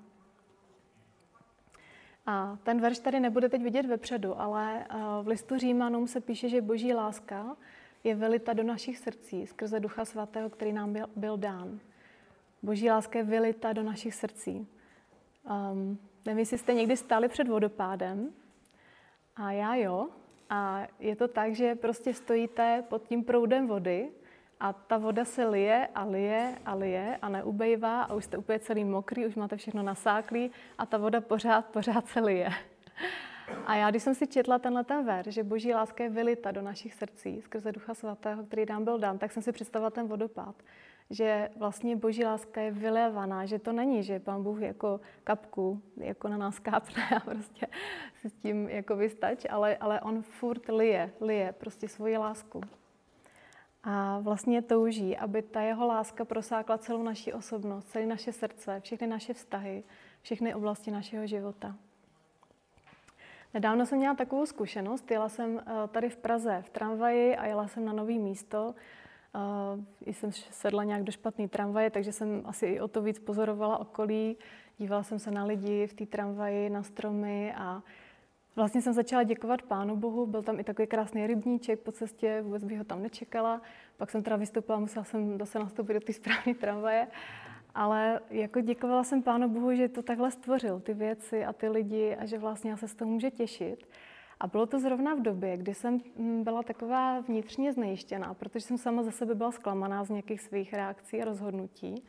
A 2.25 2.57
ten 2.63 2.81
verš 2.81 2.99
tady 2.99 3.19
nebude 3.19 3.49
teď 3.49 3.63
vidět 3.63 3.85
vepředu, 3.85 4.41
ale 4.41 4.85
uh, 4.93 5.25
v 5.25 5.27
listu 5.27 5.57
Římanům 5.57 6.07
se 6.07 6.21
píše, 6.21 6.49
že 6.49 6.61
Boží 6.61 6.93
láska 6.93 7.57
je 8.03 8.15
velita 8.15 8.53
do 8.53 8.63
našich 8.63 8.97
srdcí 8.97 9.47
skrze 9.47 9.79
Ducha 9.79 10.05
Svatého, 10.05 10.49
který 10.49 10.73
nám 10.73 10.93
byl, 10.93 11.09
byl 11.15 11.37
dán. 11.37 11.79
Boží 12.63 12.89
láska 12.89 13.19
je 13.19 13.25
vylita 13.25 13.73
do 13.73 13.83
našich 13.83 14.15
srdcí. 14.15 14.67
Um, 15.71 15.99
nevím, 16.25 16.39
jestli 16.39 16.57
jste 16.57 16.73
někdy 16.73 16.97
stáli 16.97 17.27
před 17.27 17.47
vodopádem, 17.47 18.33
a 19.35 19.51
já 19.51 19.75
jo. 19.75 20.07
A 20.49 20.87
je 20.99 21.15
to 21.15 21.27
tak, 21.27 21.55
že 21.55 21.75
prostě 21.75 22.13
stojíte 22.13 22.83
pod 22.89 23.07
tím 23.07 23.23
proudem 23.23 23.67
vody 23.67 24.11
a 24.59 24.73
ta 24.73 24.97
voda 24.97 25.25
se 25.25 25.45
lije 25.45 25.87
a 25.95 26.03
lije 26.03 26.55
a 26.65 26.75
lije 26.75 27.17
a 27.21 27.29
neubejvá 27.29 28.01
a 28.01 28.13
už 28.13 28.25
jste 28.25 28.37
úplně 28.37 28.59
celý 28.59 28.83
mokrý, 28.85 29.25
už 29.25 29.35
máte 29.35 29.57
všechno 29.57 29.83
nasáklý 29.83 30.51
a 30.77 30.85
ta 30.85 30.97
voda 30.97 31.21
pořád, 31.21 31.65
pořád 31.65 32.07
se 32.07 32.19
lije. 32.19 32.49
A 33.65 33.75
já, 33.75 33.89
když 33.89 34.03
jsem 34.03 34.15
si 34.15 34.27
četla 34.27 34.59
tenhle 34.59 34.83
ten 34.83 35.05
ver, 35.05 35.31
že 35.31 35.43
boží 35.43 35.73
láska 35.73 36.03
je 36.03 36.09
vylita 36.09 36.51
do 36.51 36.61
našich 36.61 36.93
srdcí 36.93 37.41
skrze 37.41 37.71
Ducha 37.71 37.93
Svatého, 37.93 38.43
který 38.43 38.65
nám 38.69 38.83
byl 38.83 38.99
dán, 38.99 39.17
tak 39.17 39.31
jsem 39.31 39.43
si 39.43 39.51
představila 39.51 39.89
ten 39.89 40.07
vodopád 40.07 40.55
že 41.09 41.49
vlastně 41.57 41.95
boží 41.95 42.25
láska 42.25 42.61
je 42.61 42.71
vylévaná, 42.71 43.45
že 43.45 43.59
to 43.59 43.71
není, 43.71 44.03
že 44.03 44.19
pán 44.19 44.43
Bůh 44.43 44.61
jako 44.61 44.99
kapku 45.23 45.81
jako 45.97 46.27
na 46.27 46.37
nás 46.37 46.59
kápne 46.59 47.09
a 47.15 47.19
prostě 47.19 47.67
si 48.21 48.29
s 48.29 48.33
tím 48.33 48.69
jako 48.69 48.95
vystač, 48.95 49.45
ale, 49.49 49.77
ale 49.77 50.01
on 50.01 50.21
furt 50.21 50.69
lije, 50.69 51.11
lije 51.21 51.53
prostě 51.57 51.87
svoji 51.87 52.17
lásku. 52.17 52.61
A 53.87 54.19
vlastně 54.19 54.61
touží, 54.61 55.17
aby 55.17 55.41
ta 55.41 55.61
jeho 55.61 55.87
láska 55.87 56.25
prosákla 56.25 56.77
celou 56.77 57.03
naši 57.03 57.33
osobnost, 57.33 57.85
celé 57.85 58.05
naše 58.05 58.31
srdce, 58.31 58.79
všechny 58.79 59.07
naše 59.07 59.33
vztahy, 59.33 59.83
všechny 60.21 60.55
oblasti 60.55 60.91
našeho 60.91 61.27
života. 61.27 61.75
Nedávno 63.53 63.85
jsem 63.85 63.97
měla 63.97 64.15
takovou 64.15 64.45
zkušenost. 64.45 65.11
Jela 65.11 65.29
jsem 65.29 65.59
eh, 65.59 65.87
tady 65.87 66.09
v 66.09 66.17
Praze 66.17 66.63
v 66.65 66.69
tramvaji 66.69 67.35
a 67.35 67.45
jela 67.45 67.67
jsem 67.67 67.85
na 67.85 67.93
nový 67.93 68.19
místo, 68.19 68.75
Uh, 69.35 70.13
jsem 70.13 70.31
sedla 70.31 70.83
nějak 70.83 71.03
do 71.03 71.11
špatný 71.11 71.47
tramvaje, 71.47 71.89
takže 71.89 72.11
jsem 72.11 72.41
asi 72.45 72.65
i 72.65 72.79
o 72.79 72.87
to 72.87 73.01
víc 73.01 73.19
pozorovala 73.19 73.77
okolí. 73.77 74.37
Dívala 74.77 75.03
jsem 75.03 75.19
se 75.19 75.31
na 75.31 75.45
lidi 75.45 75.87
v 75.87 75.93
té 75.93 76.05
tramvaji, 76.05 76.69
na 76.69 76.83
stromy 76.83 77.53
a 77.57 77.83
vlastně 78.55 78.81
jsem 78.81 78.93
začala 78.93 79.23
děkovat 79.23 79.61
Pánu 79.61 79.95
Bohu. 79.95 80.25
Byl 80.25 80.43
tam 80.43 80.59
i 80.59 80.63
takový 80.63 80.87
krásný 80.87 81.27
rybníček 81.27 81.79
po 81.79 81.91
cestě, 81.91 82.41
vůbec 82.41 82.63
bych 82.63 82.77
ho 82.77 82.83
tam 82.83 83.03
nečekala. 83.03 83.61
Pak 83.97 84.11
jsem 84.11 84.23
teda 84.23 84.35
vystoupila, 84.35 84.79
musela 84.79 85.05
jsem 85.05 85.37
zase 85.39 85.59
nastoupit 85.59 85.93
do 85.93 85.99
té 85.99 86.13
správné 86.13 86.53
tramvaje. 86.53 87.07
Ale 87.75 88.19
jako 88.29 88.61
děkovala 88.61 89.03
jsem 89.03 89.23
Pánu 89.23 89.49
Bohu, 89.49 89.75
že 89.75 89.89
to 89.89 90.03
takhle 90.03 90.31
stvořil, 90.31 90.79
ty 90.79 90.93
věci 90.93 91.45
a 91.45 91.53
ty 91.53 91.69
lidi 91.69 92.15
a 92.15 92.25
že 92.25 92.37
vlastně 92.37 92.71
já 92.71 92.77
se 92.77 92.87
z 92.87 92.95
toho 92.95 93.11
může 93.11 93.31
těšit. 93.31 93.87
A 94.39 94.47
bylo 94.47 94.65
to 94.65 94.79
zrovna 94.79 95.13
v 95.15 95.21
době, 95.21 95.57
kdy 95.57 95.73
jsem 95.73 96.01
mm, 96.17 96.43
byla 96.43 96.63
taková 96.63 97.19
vnitřně 97.19 97.73
znejištěná, 97.73 98.33
protože 98.33 98.65
jsem 98.65 98.77
sama 98.77 99.03
za 99.03 99.11
sebe 99.11 99.35
byla 99.35 99.51
zklamaná 99.51 100.03
z 100.03 100.09
nějakých 100.09 100.41
svých 100.41 100.73
reakcí 100.73 101.21
a 101.21 101.25
rozhodnutí. 101.25 102.03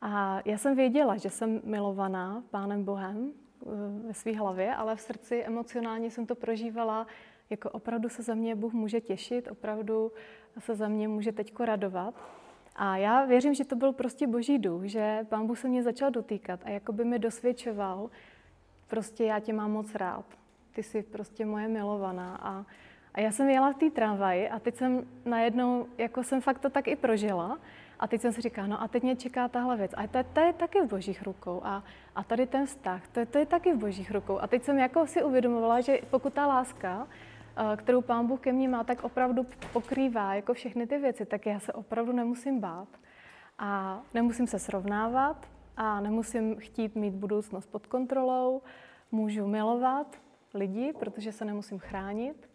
A 0.00 0.42
já 0.44 0.58
jsem 0.58 0.76
věděla, 0.76 1.16
že 1.16 1.30
jsem 1.30 1.60
milovaná 1.64 2.42
Pánem 2.50 2.84
Bohem 2.84 3.32
ve 4.06 4.14
své 4.14 4.36
hlavě, 4.36 4.74
ale 4.74 4.96
v 4.96 5.00
srdci 5.00 5.42
emocionálně 5.42 6.10
jsem 6.10 6.26
to 6.26 6.34
prožívala, 6.34 7.06
jako 7.50 7.70
opravdu 7.70 8.08
se 8.08 8.22
za 8.22 8.34
mě 8.34 8.54
Bůh 8.54 8.72
může 8.72 9.00
těšit, 9.00 9.48
opravdu 9.50 10.12
se 10.58 10.74
za 10.74 10.88
mě 10.88 11.08
může 11.08 11.32
teďko 11.32 11.64
radovat. 11.64 12.14
A 12.76 12.96
já 12.96 13.24
věřím, 13.24 13.54
že 13.54 13.64
to 13.64 13.76
byl 13.76 13.92
prostě 13.92 14.26
boží 14.26 14.58
duch, 14.58 14.84
že 14.84 15.26
Pán 15.28 15.46
Bůh 15.46 15.58
se 15.58 15.68
mě 15.68 15.82
začal 15.82 16.10
dotýkat 16.10 16.60
a 16.64 16.70
jako 16.70 16.92
by 16.92 17.04
mi 17.04 17.18
dosvědčoval, 17.18 18.10
prostě 18.88 19.24
já 19.24 19.40
tě 19.40 19.52
mám 19.52 19.72
moc 19.72 19.94
rád 19.94 20.24
ty 20.72 20.82
jsi 20.82 21.02
prostě 21.02 21.44
moje 21.44 21.68
milovaná. 21.68 22.36
A, 22.36 22.64
a 23.14 23.20
já 23.20 23.32
jsem 23.32 23.50
jela 23.50 23.72
v 23.72 23.76
té 23.76 23.90
tramvaji 23.90 24.48
a 24.48 24.58
teď 24.58 24.76
jsem 24.76 25.06
najednou, 25.24 25.86
jako 25.98 26.22
jsem 26.22 26.40
fakt 26.40 26.58
to 26.58 26.70
tak 26.70 26.88
i 26.88 26.96
prožila, 26.96 27.58
a 28.00 28.06
teď 28.06 28.20
jsem 28.20 28.32
si 28.32 28.40
říkala, 28.40 28.66
no 28.66 28.82
a 28.82 28.88
teď 28.88 29.02
mě 29.02 29.16
čeká 29.16 29.48
tahle 29.48 29.76
věc. 29.76 29.94
A 29.96 30.06
to, 30.06 30.18
to 30.32 30.40
je 30.40 30.52
taky 30.52 30.80
v 30.80 30.88
božích 30.88 31.22
rukou. 31.22 31.60
A, 31.64 31.84
a 32.14 32.24
tady 32.24 32.46
ten 32.46 32.66
vztah, 32.66 33.08
to, 33.08 33.26
to 33.26 33.38
je 33.38 33.46
taky 33.46 33.72
v 33.72 33.76
božích 33.76 34.10
rukou. 34.10 34.38
A 34.38 34.46
teď 34.46 34.62
jsem 34.62 34.78
jako 34.78 35.06
si 35.06 35.22
uvědomovala, 35.22 35.80
že 35.80 35.98
pokud 36.10 36.32
ta 36.32 36.46
láska, 36.46 37.08
eh, 37.56 37.76
kterou 37.76 38.02
pán 38.02 38.26
Bůh 38.26 38.40
ke 38.40 38.52
mně 38.52 38.68
má, 38.68 38.84
tak 38.84 39.04
opravdu 39.04 39.46
pokrývá 39.72 40.34
jako 40.34 40.54
všechny 40.54 40.86
ty 40.86 40.98
věci, 40.98 41.26
tak 41.26 41.46
já 41.46 41.60
se 41.60 41.72
opravdu 41.72 42.12
nemusím 42.12 42.60
bát. 42.60 42.88
A 43.58 44.00
nemusím 44.14 44.46
se 44.46 44.58
srovnávat 44.58 45.48
a 45.76 46.00
nemusím 46.00 46.56
chtít 46.56 46.94
mít 46.94 47.14
budoucnost 47.14 47.66
pod 47.66 47.86
kontrolou. 47.86 48.62
Můžu 49.12 49.46
milovat, 49.46 50.16
lidi, 50.54 50.92
protože 50.98 51.32
se 51.32 51.44
nemusím 51.44 51.78
chránit. 51.78 52.49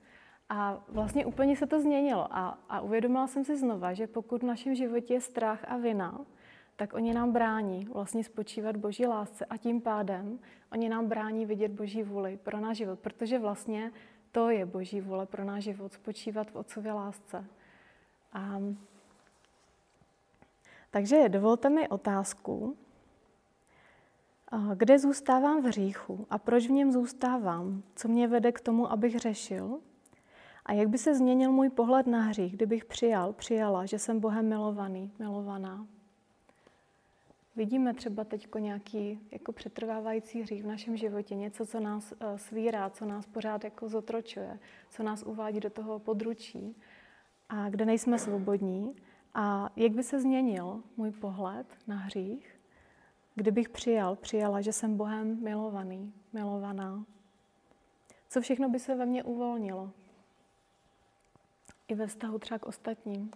A 0.50 0.84
vlastně 0.88 1.26
úplně 1.26 1.56
se 1.56 1.68
to 1.68 1.82
změnilo. 1.82 2.28
A, 2.32 2.60
a 2.70 2.82
uvědomila 2.82 3.28
jsem 3.28 3.46
si 3.46 3.58
znova, 3.58 3.94
že 3.94 4.08
pokud 4.08 4.44
v 4.44 4.46
našem 4.46 4.76
životě 4.76 5.14
je 5.14 5.22
strach 5.22 5.66
a 5.68 5.78
vina, 5.78 6.20
tak 6.76 6.94
oni 6.94 7.14
nám 7.14 7.32
brání 7.32 7.86
vlastně 7.94 8.24
spočívat 8.24 8.78
Boží 8.78 9.06
lásce 9.06 9.46
a 9.46 9.58
tím 9.58 9.82
pádem 9.82 10.40
oni 10.76 10.90
nám 10.90 11.08
brání 11.08 11.46
vidět 11.46 11.72
Boží 11.72 12.04
vůli 12.04 12.38
pro 12.38 12.60
náš 12.60 12.78
život, 12.78 13.00
protože 13.00 13.40
vlastně 13.40 13.92
to 14.32 14.50
je 14.50 14.66
Boží 14.66 15.02
vůle 15.02 15.26
pro 15.26 15.44
náš 15.44 15.64
život, 15.64 15.94
spočívat 15.94 16.52
v 16.52 16.56
Otcově 16.56 16.94
lásce. 16.94 17.46
A, 18.34 18.60
takže 20.92 21.30
dovolte 21.30 21.70
mi 21.70 21.88
otázku, 21.88 22.78
kde 24.76 25.00
zůstávám 25.00 25.62
v 25.62 25.66
hříchu 25.66 26.28
a 26.30 26.38
proč 26.38 26.68
v 26.68 26.72
něm 26.72 26.92
zůstávám? 26.92 27.84
Co 27.96 28.08
mě 28.08 28.28
vede 28.28 28.52
k 28.52 28.62
tomu, 28.62 28.92
abych 28.92 29.20
řešil? 29.20 29.80
A 30.66 30.74
jak 30.74 30.90
by 30.90 30.98
se 30.98 31.16
změnil 31.16 31.52
můj 31.52 31.70
pohled 31.70 32.08
na 32.08 32.22
hřích, 32.22 32.54
kdybych 32.54 32.86
přijal, 32.86 33.34
přijala, 33.34 33.86
že 33.86 34.00
jsem 34.00 34.20
Bohem 34.20 34.50
milovaný, 34.50 35.12
milovaná? 35.20 35.88
Vidíme 37.56 37.94
třeba 37.94 38.24
teď 38.24 38.48
nějaký 38.60 39.20
jako 39.32 39.52
přetrvávající 39.52 40.42
hřích 40.42 40.64
v 40.64 40.68
našem 40.68 40.98
životě, 40.98 41.36
něco, 41.36 41.66
co 41.66 41.80
nás 41.80 42.12
uh, 42.12 42.38
svírá, 42.38 42.90
co 42.90 43.06
nás 43.06 43.26
pořád 43.26 43.64
jako 43.64 43.90
zotročuje, 43.90 44.60
co 44.90 45.04
nás 45.04 45.24
uvádí 45.24 45.60
do 45.60 45.70
toho 45.70 46.00
područí 46.00 46.76
a 47.50 47.70
kde 47.70 47.86
nejsme 47.86 48.20
svobodní. 48.20 48.96
A 49.34 49.70
jak 49.76 49.92
by 49.92 50.04
se 50.04 50.22
změnil 50.22 50.84
můj 50.98 51.12
pohled 51.12 51.68
na 51.88 51.96
hřích, 51.96 52.60
kdybych 53.36 53.70
přijal, 53.70 54.16
přijala, 54.16 54.62
že 54.62 54.74
jsem 54.74 54.98
Bohem 54.98 55.44
milovaný, 55.44 56.14
milovaná, 56.34 57.06
co 58.30 58.42
všechno 58.42 58.70
by 58.70 58.80
se 58.80 58.96
ve 58.96 59.06
mně 59.06 59.24
uvolnilo? 59.24 59.92
I 61.88 61.96
ve 61.96 62.08
vztahu 62.08 62.40
třeba 62.40 62.60
k 62.60 62.66
ostatním. 62.66 63.32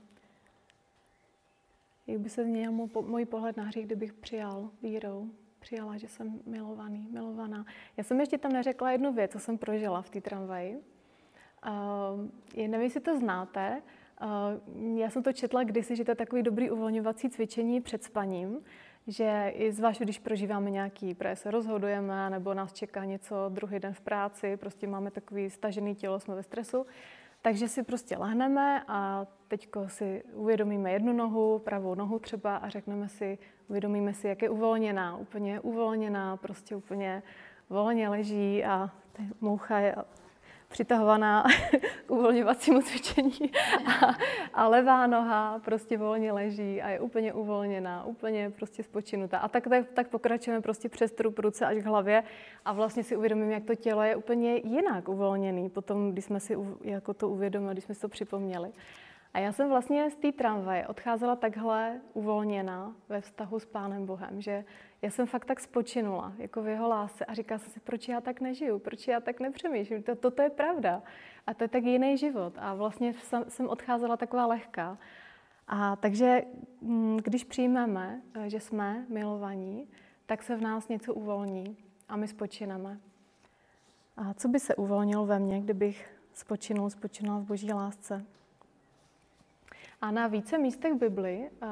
Jak 2.07 2.19
by 2.19 2.29
se 2.29 2.43
změnil 2.43 2.71
můj 3.01 3.25
pohled 3.25 3.57
na 3.57 3.63
hřích, 3.63 3.85
kdybych 3.85 4.13
přijal 4.13 4.69
vírou, 4.81 5.29
přijala, 5.59 5.97
že 5.97 6.07
jsem 6.07 6.39
milovaný, 6.45 7.07
milovaná. 7.11 7.65
Já 7.97 8.03
jsem 8.03 8.19
ještě 8.19 8.37
tam 8.37 8.51
neřekla 8.51 8.91
jednu 8.91 9.13
věc, 9.13 9.31
co 9.31 9.39
jsem 9.39 9.57
prožila 9.57 10.01
v 10.01 10.09
té 10.09 10.21
tramvaji. 10.21 10.83
Uh, 11.67 12.67
nevím, 12.67 12.81
jestli 12.81 12.99
to 12.99 13.19
znáte, 13.19 13.81
Já 14.95 15.09
jsem 15.09 15.23
to 15.23 15.33
četla 15.33 15.63
kdysi, 15.63 15.95
že 15.95 16.03
to 16.03 16.11
je 16.11 16.15
takový 16.15 16.43
dobrý 16.43 16.71
uvolňovací 16.71 17.29
cvičení 17.29 17.81
před 17.81 18.03
spaním, 18.03 18.63
že 19.07 19.51
i 19.55 19.71
zvlášť, 19.71 20.01
když 20.01 20.19
prožíváme 20.19 20.71
nějaký, 20.71 21.13
právě 21.13 21.35
se 21.35 21.51
rozhodujeme, 21.51 22.29
nebo 22.29 22.53
nás 22.53 22.73
čeká 22.73 23.05
něco 23.05 23.35
druhý 23.49 23.79
den 23.79 23.93
v 23.93 24.01
práci, 24.01 24.57
prostě 24.57 24.87
máme 24.87 25.11
takový 25.11 25.49
stažený 25.49 25.95
tělo, 25.95 26.19
jsme 26.19 26.35
ve 26.35 26.43
stresu, 26.43 26.85
takže 27.41 27.67
si 27.67 27.83
prostě 27.83 28.17
lehneme 28.17 28.83
a 28.87 29.25
teď 29.47 29.69
si 29.87 30.23
uvědomíme 30.33 30.91
jednu 30.91 31.13
nohu, 31.13 31.59
pravou 31.59 31.95
nohu 31.95 32.19
třeba 32.19 32.57
a 32.57 32.69
řekneme 32.69 33.09
si, 33.09 33.37
uvědomíme 33.67 34.13
si, 34.13 34.27
jak 34.27 34.41
je 34.41 34.49
uvolněná, 34.49 35.17
úplně 35.17 35.59
uvolněná, 35.59 36.37
prostě 36.37 36.75
úplně 36.75 37.23
volně 37.69 38.09
leží 38.09 38.65
a 38.65 38.89
moucha 39.41 39.79
je 39.79 39.95
přitahovaná 40.69 41.43
k 42.05 42.11
uvolňovacímu 42.11 42.81
cvičení 42.81 43.51
a, 43.87 44.15
a 44.53 44.67
levá 44.67 45.07
noha 45.07 45.59
prostě 45.65 45.97
volně 45.97 46.31
leží 46.31 46.81
a 46.81 46.89
je 46.89 46.99
úplně 46.99 47.33
uvolněná, 47.33 48.03
úplně 48.03 48.49
prostě 48.49 48.83
spočinutá. 48.83 49.37
A 49.37 49.47
tak, 49.47 49.67
tak, 49.67 49.85
tak 49.93 50.07
pokračujeme 50.07 50.61
prostě 50.61 50.89
přes 50.89 51.11
trup 51.11 51.39
ruce 51.39 51.65
až 51.65 51.77
k 51.77 51.85
hlavě 51.85 52.23
a 52.65 52.73
vlastně 52.73 53.03
si 53.03 53.15
uvědomíme, 53.15 53.53
jak 53.53 53.63
to 53.63 53.75
tělo 53.75 54.03
je 54.03 54.15
úplně 54.15 54.55
jinak 54.55 55.09
uvolněný, 55.09 55.69
potom, 55.69 56.11
když 56.11 56.25
jsme 56.25 56.39
si 56.39 56.57
jako 56.81 57.13
to 57.13 57.29
uvědomili, 57.29 57.73
když 57.73 57.83
jsme 57.83 57.95
si 57.95 58.01
to 58.01 58.09
připomněli. 58.09 58.71
A 59.33 59.39
já 59.39 59.51
jsem 59.51 59.69
vlastně 59.69 60.09
z 60.09 60.15
té 60.15 60.31
tramvaje 60.31 60.87
odcházela 60.87 61.35
takhle 61.35 62.01
uvolněná 62.13 62.95
ve 63.09 63.21
vztahu 63.21 63.59
s 63.59 63.65
Pánem 63.65 64.05
Bohem, 64.05 64.41
že 64.41 64.63
já 65.01 65.09
jsem 65.09 65.27
fakt 65.27 65.45
tak 65.45 65.59
spočinula, 65.59 66.33
jako 66.37 66.61
v 66.61 66.67
jeho 66.67 66.87
lásce 66.87 67.25
a 67.25 67.33
říkala 67.33 67.59
jsem 67.59 67.71
si, 67.71 67.79
proč 67.79 68.07
já 68.07 68.21
tak 68.21 68.41
nežiju, 68.41 68.79
proč 68.79 69.07
já 69.07 69.19
tak 69.19 69.39
nepřemýšlím, 69.39 70.03
to, 70.03 70.15
toto 70.15 70.41
je 70.41 70.49
pravda. 70.49 71.03
A 71.47 71.53
to 71.53 71.63
je 71.63 71.67
tak 71.67 71.83
jiný 71.83 72.17
život. 72.17 72.53
A 72.57 72.73
vlastně 72.73 73.13
jsem 73.47 73.69
odcházela 73.69 74.17
taková 74.17 74.45
lehká. 74.45 74.97
A 75.67 75.95
takže 75.95 76.41
mm, 76.81 77.17
když 77.17 77.43
přijmeme, 77.43 78.21
eh, 78.33 78.49
že 78.49 78.59
jsme 78.59 79.05
milovaní, 79.09 79.87
tak 80.25 80.43
se 80.43 80.55
v 80.55 80.61
nás 80.61 80.87
něco 80.87 81.13
uvolní 81.13 81.77
a 82.09 82.15
my 82.15 82.27
spočineme. 82.27 82.99
A 84.17 84.33
co 84.33 84.47
by 84.47 84.59
se 84.59 84.75
uvolnilo 84.75 85.25
ve 85.25 85.39
mně, 85.39 85.61
kdybych 85.61 86.19
spočinul, 86.33 86.89
spočinula 86.89 87.39
v 87.39 87.43
boží 87.43 87.73
lásce? 87.73 88.25
A 90.01 90.11
na 90.11 90.27
více 90.27 90.57
místech 90.57 90.93
Bibli 90.93 91.49
uh, 91.61 91.67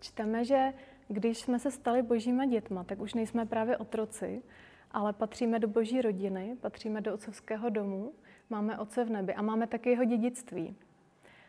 čteme, 0.00 0.44
že 0.44 0.72
když 1.08 1.38
jsme 1.38 1.58
se 1.58 1.70
stali 1.70 2.02
božíma 2.02 2.46
dětma, 2.46 2.84
tak 2.84 3.00
už 3.00 3.14
nejsme 3.14 3.46
právě 3.46 3.76
otroci, 3.76 4.42
ale 4.90 5.12
patříme 5.12 5.58
do 5.58 5.68
boží 5.68 6.02
rodiny, 6.02 6.56
patříme 6.60 7.00
do 7.00 7.14
otcovského 7.14 7.70
domu, 7.70 8.12
máme 8.50 8.78
oce 8.78 9.04
v 9.04 9.10
nebi 9.10 9.34
a 9.34 9.42
máme 9.42 9.66
také 9.66 9.90
jeho 9.90 10.04
dědictví. 10.04 10.76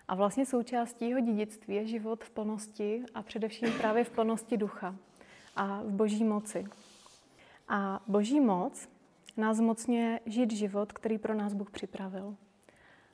A 0.08 0.16
vlastně 0.16 0.46
součástí 0.46 1.10
jeho 1.10 1.22
dědictví 1.22 1.76
je 1.76 1.88
život 1.88 2.24
v 2.24 2.30
plnosti 2.30 3.04
a 3.14 3.24
především 3.24 3.74
právě 3.78 4.04
v 4.04 4.10
plnosti 4.10 4.58
ducha 4.58 4.96
a 5.56 5.82
v 5.82 5.92
boží 5.92 6.24
moci. 6.24 6.66
A 7.68 8.04
boží 8.08 8.40
moc 8.40 8.90
nás 9.38 9.58
zmocňuje 9.58 10.20
žít 10.26 10.52
život, 10.52 10.94
který 10.94 11.18
pro 11.18 11.34
nás 11.34 11.54
Bůh 11.54 11.72
připravil. 11.72 12.36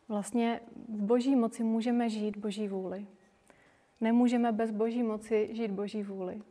Vlastně 0.08 0.60
v 0.90 1.02
boží 1.02 1.36
moci 1.36 1.64
můžeme 1.64 2.10
žít 2.10 2.38
boží 2.38 2.68
vůli. 2.68 3.08
Nemůžeme 4.02 4.52
bez 4.52 4.72
boží 4.72 5.04
moci 5.04 5.50
žít 5.52 5.72
boží 5.72 6.04
vůli. 6.04 6.42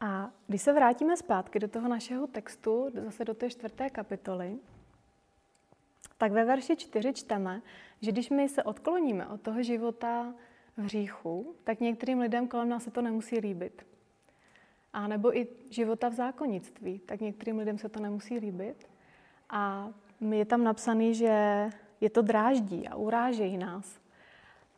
A 0.00 0.30
když 0.46 0.62
se 0.62 0.72
vrátíme 0.72 1.16
zpátky 1.16 1.58
do 1.58 1.68
toho 1.68 1.88
našeho 1.88 2.26
textu, 2.26 2.90
zase 2.94 3.24
do 3.24 3.34
té 3.34 3.50
čtvrté 3.50 3.90
kapitoly, 3.90 4.58
tak 6.18 6.32
ve 6.32 6.44
verši 6.44 6.76
4 6.76 7.12
čteme, 7.12 7.62
že 8.00 8.12
když 8.12 8.30
my 8.30 8.48
se 8.48 8.62
odkloníme 8.62 9.26
od 9.26 9.40
toho 9.40 9.62
života 9.62 10.34
v 10.76 10.82
hříchu, 10.82 11.54
tak 11.64 11.80
některým 11.80 12.18
lidem 12.18 12.48
kolem 12.48 12.68
nás 12.68 12.84
se 12.84 12.90
to 12.90 13.02
nemusí 13.02 13.38
líbit. 13.38 13.86
A 14.92 15.08
nebo 15.08 15.36
i 15.36 15.46
života 15.70 16.08
v 16.08 16.12
zákonnictví, 16.12 16.98
tak 16.98 17.20
některým 17.20 17.58
lidem 17.58 17.78
se 17.78 17.88
to 17.88 18.00
nemusí 18.00 18.38
líbit. 18.38 18.88
A 19.50 19.92
je 20.30 20.44
tam 20.44 20.64
napsaný, 20.64 21.14
že 21.14 21.68
je 22.00 22.10
to 22.10 22.22
dráždí 22.22 22.88
a 22.88 22.96
urážejí 22.96 23.58
nás. 23.58 24.00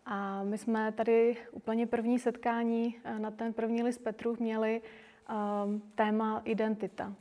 A 0.07 0.43
my 0.43 0.59
jsme 0.59 0.93
tady 0.93 1.37
úplně 1.53 1.87
první 1.87 2.19
setkání 2.19 2.97
eh, 3.05 3.19
na 3.19 3.31
ten 3.31 3.53
první 3.53 3.83
list 3.83 3.99
Petru 3.99 4.37
měli 4.41 4.83
um, 5.65 5.83
téma 5.95 6.43
identita. 6.45 7.13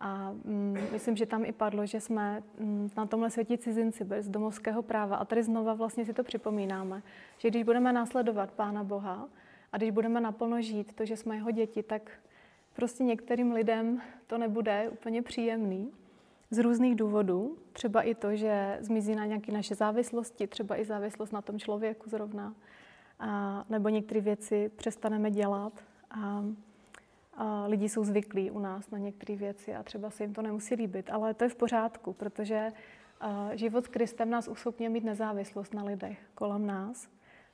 A 0.00 0.30
um, 0.44 0.78
myslím, 0.92 1.16
že 1.16 1.26
tam 1.26 1.44
i 1.44 1.52
padlo, 1.52 1.86
že 1.86 2.00
jsme 2.00 2.42
um, 2.58 2.90
na 2.96 3.06
tomhle 3.06 3.30
světě 3.30 3.58
cizinci 3.58 4.04
bez 4.04 4.28
domovského 4.28 4.82
práva. 4.82 5.16
A 5.16 5.24
tady 5.24 5.42
znova 5.42 5.74
vlastně 5.74 6.04
si 6.04 6.12
to 6.12 6.24
připomínáme, 6.24 7.02
že 7.38 7.50
když 7.50 7.62
budeme 7.62 7.92
následovat 7.92 8.50
Pána 8.50 8.84
Boha 8.84 9.28
a 9.72 9.76
když 9.76 9.90
budeme 9.90 10.20
naplno 10.20 10.62
žít 10.62 10.92
to, 10.92 11.04
že 11.04 11.16
jsme 11.16 11.36
jeho 11.36 11.50
děti, 11.50 11.82
tak 11.82 12.10
prostě 12.72 13.04
některým 13.04 13.52
lidem 13.52 14.02
to 14.26 14.38
nebude 14.38 14.88
úplně 14.92 15.22
příjemný 15.22 15.92
z 16.52 16.58
různých 16.58 16.96
důvodů. 16.96 17.56
Třeba 17.72 18.02
i 18.02 18.14
to, 18.14 18.36
že 18.36 18.78
zmizí 18.80 19.14
na 19.14 19.26
nějaké 19.26 19.52
naše 19.52 19.74
závislosti, 19.74 20.46
třeba 20.46 20.80
i 20.80 20.84
závislost 20.84 21.32
na 21.32 21.42
tom 21.42 21.58
člověku 21.58 22.10
zrovna. 22.10 22.54
A, 23.18 23.64
nebo 23.70 23.88
některé 23.88 24.20
věci 24.20 24.70
přestaneme 24.76 25.30
dělat 25.30 25.72
a, 26.10 26.44
a 27.34 27.66
lidi 27.66 27.88
jsou 27.88 28.04
zvyklí 28.04 28.50
u 28.50 28.58
nás 28.58 28.90
na 28.90 28.98
některé 28.98 29.36
věci 29.36 29.74
a 29.74 29.82
třeba 29.82 30.10
se 30.10 30.24
jim 30.24 30.32
to 30.32 30.42
nemusí 30.42 30.74
líbit, 30.74 31.10
ale 31.10 31.34
to 31.34 31.44
je 31.44 31.48
v 31.48 31.56
pořádku, 31.56 32.12
protože 32.12 32.72
a, 33.20 33.56
život 33.56 33.84
s 33.84 33.88
Kristem 33.88 34.30
nás 34.30 34.48
uschopně 34.48 34.88
mít 34.88 35.04
nezávislost 35.04 35.74
na 35.74 35.84
lidech 35.84 36.18
kolem 36.34 36.66
nás, 36.66 37.08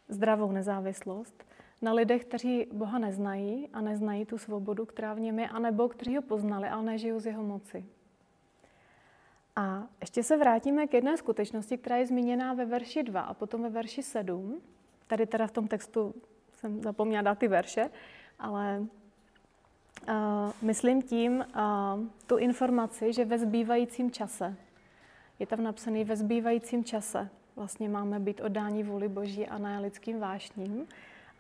zdravou 0.09 0.53
nezávislost, 0.53 1.45
na 1.83 1.93
lidech, 1.93 2.25
kteří 2.25 2.67
Boha 2.73 2.99
neznají 2.99 3.69
a 3.73 3.81
neznají 3.81 4.27
tu 4.27 4.39
svobodu, 4.39 4.87
která 4.87 5.15
v 5.15 5.21
něm 5.21 5.39
je, 5.39 5.49
anebo 5.49 5.89
kteří 5.89 6.17
ho 6.17 6.23
poznali, 6.23 6.69
ale 6.69 6.83
nežijou 6.83 7.21
z 7.21 7.27
jeho 7.27 7.43
moci. 7.43 7.85
A 9.59 9.83
ještě 10.01 10.23
se 10.23 10.37
vrátíme 10.37 10.87
k 10.87 10.95
jedné 10.95 11.17
skutečnosti, 11.17 11.79
která 11.79 11.97
je 11.97 12.07
zmíněná 12.07 12.55
ve 12.55 12.65
verši 12.65 13.03
2 13.03 13.21
a 13.21 13.35
potom 13.35 13.63
ve 13.63 13.69
verši 13.69 14.03
7. 14.03 14.61
Tady 15.07 15.27
teda 15.27 15.47
v 15.47 15.53
tom 15.53 15.69
textu 15.69 16.15
jsem 16.55 16.83
zapomněla 16.83 17.23
dát 17.23 17.39
ty 17.39 17.49
verše, 17.49 17.91
ale 18.39 18.79
uh, 20.09 20.15
myslím 20.63 21.03
tím 21.03 21.33
uh, 21.39 21.45
tu 22.27 22.37
informaci, 22.37 23.13
že 23.13 23.25
ve 23.25 23.39
zbývajícím 23.39 24.11
čase, 24.11 24.57
je 25.39 25.47
tam 25.47 25.63
napsaný 25.63 26.05
ve 26.05 26.17
zbývajícím 26.17 26.85
čase, 26.85 27.29
vlastně 27.57 27.89
máme 27.89 28.21
být 28.21 28.41
oddání 28.41 28.83
vůli 28.83 29.09
Boží 29.09 29.47
a 29.47 29.59
ne 29.59 29.81
lidským 29.81 30.21
vášním 30.21 30.87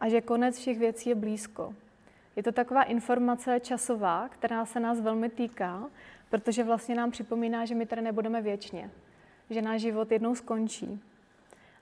a 0.00 0.08
že 0.08 0.20
konec 0.20 0.58
všech 0.58 0.78
věcí 0.78 1.08
je 1.08 1.14
blízko. 1.14 1.74
Je 2.36 2.42
to 2.42 2.52
taková 2.52 2.82
informace 2.82 3.60
časová, 3.60 4.28
která 4.28 4.64
se 4.64 4.80
nás 4.80 5.00
velmi 5.00 5.28
týká, 5.28 5.90
protože 6.30 6.64
vlastně 6.64 6.94
nám 6.94 7.10
připomíná, 7.10 7.64
že 7.64 7.74
my 7.74 7.86
tady 7.86 8.02
nebudeme 8.02 8.42
věčně, 8.42 8.90
že 9.50 9.62
náš 9.62 9.80
život 9.80 10.12
jednou 10.12 10.34
skončí. 10.34 11.00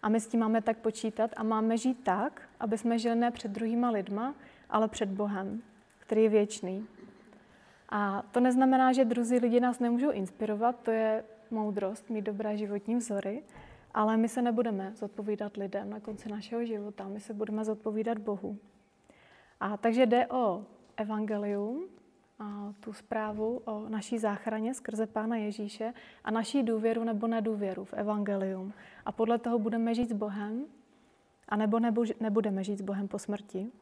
A 0.03 0.09
my 0.09 0.21
s 0.21 0.27
tím 0.27 0.41
máme 0.41 0.63
tak 0.63 0.79
počítat 0.79 1.31
a 1.37 1.43
máme 1.43 1.77
žít 1.77 2.05
tak, 2.05 2.43
aby 2.61 2.79
jsme 2.79 2.99
žili 2.99 3.17
ne 3.17 3.31
před 3.31 3.51
druhýma 3.51 3.91
lidma, 3.91 4.35
ale 4.71 4.89
před 4.89 5.09
Bohem, 5.09 5.63
který 5.99 6.23
je 6.23 6.29
věčný. 6.29 6.87
A 7.89 8.23
to 8.33 8.41
neznamená, 8.41 8.93
že 8.93 9.05
druzí 9.05 9.39
lidi 9.39 9.61
nás 9.61 9.79
nemůžou 9.79 10.11
inspirovat, 10.11 10.77
to 10.83 10.91
je 10.91 11.25
moudrost, 11.51 12.11
mít 12.11 12.23
dobré 12.23 12.57
životní 12.57 12.97
vzory, 12.97 13.43
ale 13.95 14.17
my 14.17 14.29
se 14.29 14.43
nebudeme 14.43 14.93
zodpovídat 14.95 15.57
lidem 15.57 15.91
na 15.91 16.01
konci 16.01 16.29
našeho 16.29 16.65
života, 16.65 17.09
my 17.09 17.21
se 17.21 17.35
budeme 17.35 17.65
zodpovídat 17.65 18.19
Bohu. 18.19 18.59
A 19.61 19.77
takže 19.77 20.07
jde 20.07 20.27
o 20.27 20.65
evangelium, 20.97 21.85
tu 22.81 22.93
zprávu 22.93 23.63
o 23.65 23.89
naší 23.89 24.19
záchraně 24.19 24.75
skrze 24.75 25.07
Pána 25.07 25.37
Ježíše 25.37 25.95
a 26.25 26.31
naší 26.31 26.63
důvěru 26.63 27.05
nebo 27.05 27.27
nedůvěru 27.27 27.85
v 27.85 27.93
evangelium. 27.93 28.73
A 29.05 29.13
podle 29.13 29.39
toho 29.39 29.59
budeme 29.59 29.95
žít 29.95 30.09
s 30.09 30.13
Bohem, 30.13 30.65
a 31.49 31.57
nebo 31.57 31.81
nebudeme 32.21 32.65
žít 32.65 32.79
s 32.79 32.83
Bohem 32.83 33.09
po 33.09 33.19
smrti. 33.19 33.73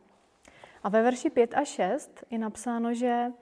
A 0.83 0.89
ve 0.89 1.03
verši 1.03 1.31
5 1.31 1.55
a 1.55 1.65
6 1.65 2.25
je 2.31 2.39
napsáno, 2.39 2.95
že 2.95 3.33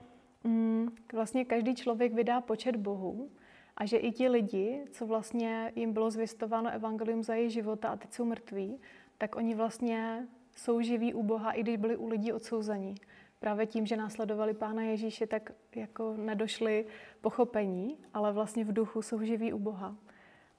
mm, 0.43 0.95
vlastně 1.13 1.45
každý 1.45 1.75
člověk 1.75 2.13
vydá 2.13 2.41
počet 2.41 2.75
Bohu 2.75 3.29
a 3.77 3.85
že 3.85 3.97
i 3.97 4.11
ti 4.11 4.29
lidi, 4.29 4.85
co 4.91 5.05
vlastně 5.05 5.71
jim 5.75 5.93
bylo 5.93 6.11
zvěstováno 6.11 6.69
evangelium 6.69 7.23
za 7.23 7.35
jejich 7.35 7.53
života 7.53 7.89
a 7.89 7.95
teď 7.95 8.13
jsou 8.13 8.25
mrtví, 8.25 8.79
tak 9.17 9.35
oni 9.35 9.55
vlastně 9.55 10.27
jsou 10.55 10.81
živí 10.81 11.13
u 11.13 11.23
Boha, 11.23 11.51
i 11.51 11.61
když 11.61 11.77
byli 11.77 11.97
u 11.97 12.07
lidí 12.07 12.33
odsouzení 12.33 12.95
právě 13.43 13.65
tím, 13.65 13.85
že 13.85 13.97
následovali 13.97 14.53
Pána 14.53 14.81
Ježíše, 14.81 15.27
tak 15.27 15.51
jako 15.75 16.13
nedošli 16.17 16.85
pochopení, 17.21 17.97
ale 18.13 18.33
vlastně 18.33 18.63
v 18.63 18.73
duchu 18.73 19.01
jsou 19.01 19.23
živí 19.23 19.53
u 19.53 19.59
Boha. 19.59 19.95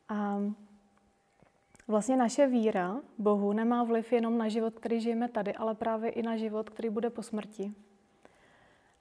A 0.09 0.39
vlastně 1.89 2.17
naše 2.17 2.47
víra 2.47 3.01
Bohu 3.19 3.53
nemá 3.53 3.85
vliv 3.85 4.13
jenom 4.13 4.39
na 4.39 4.49
život, 4.49 4.75
který 4.75 5.01
žijeme 5.01 5.29
tady, 5.29 5.55
ale 5.55 5.75
právě 5.75 6.11
i 6.11 6.23
na 6.23 6.37
život, 6.37 6.71
který 6.71 6.91
bude 6.91 7.11
po 7.11 7.23
smrti. 7.23 7.73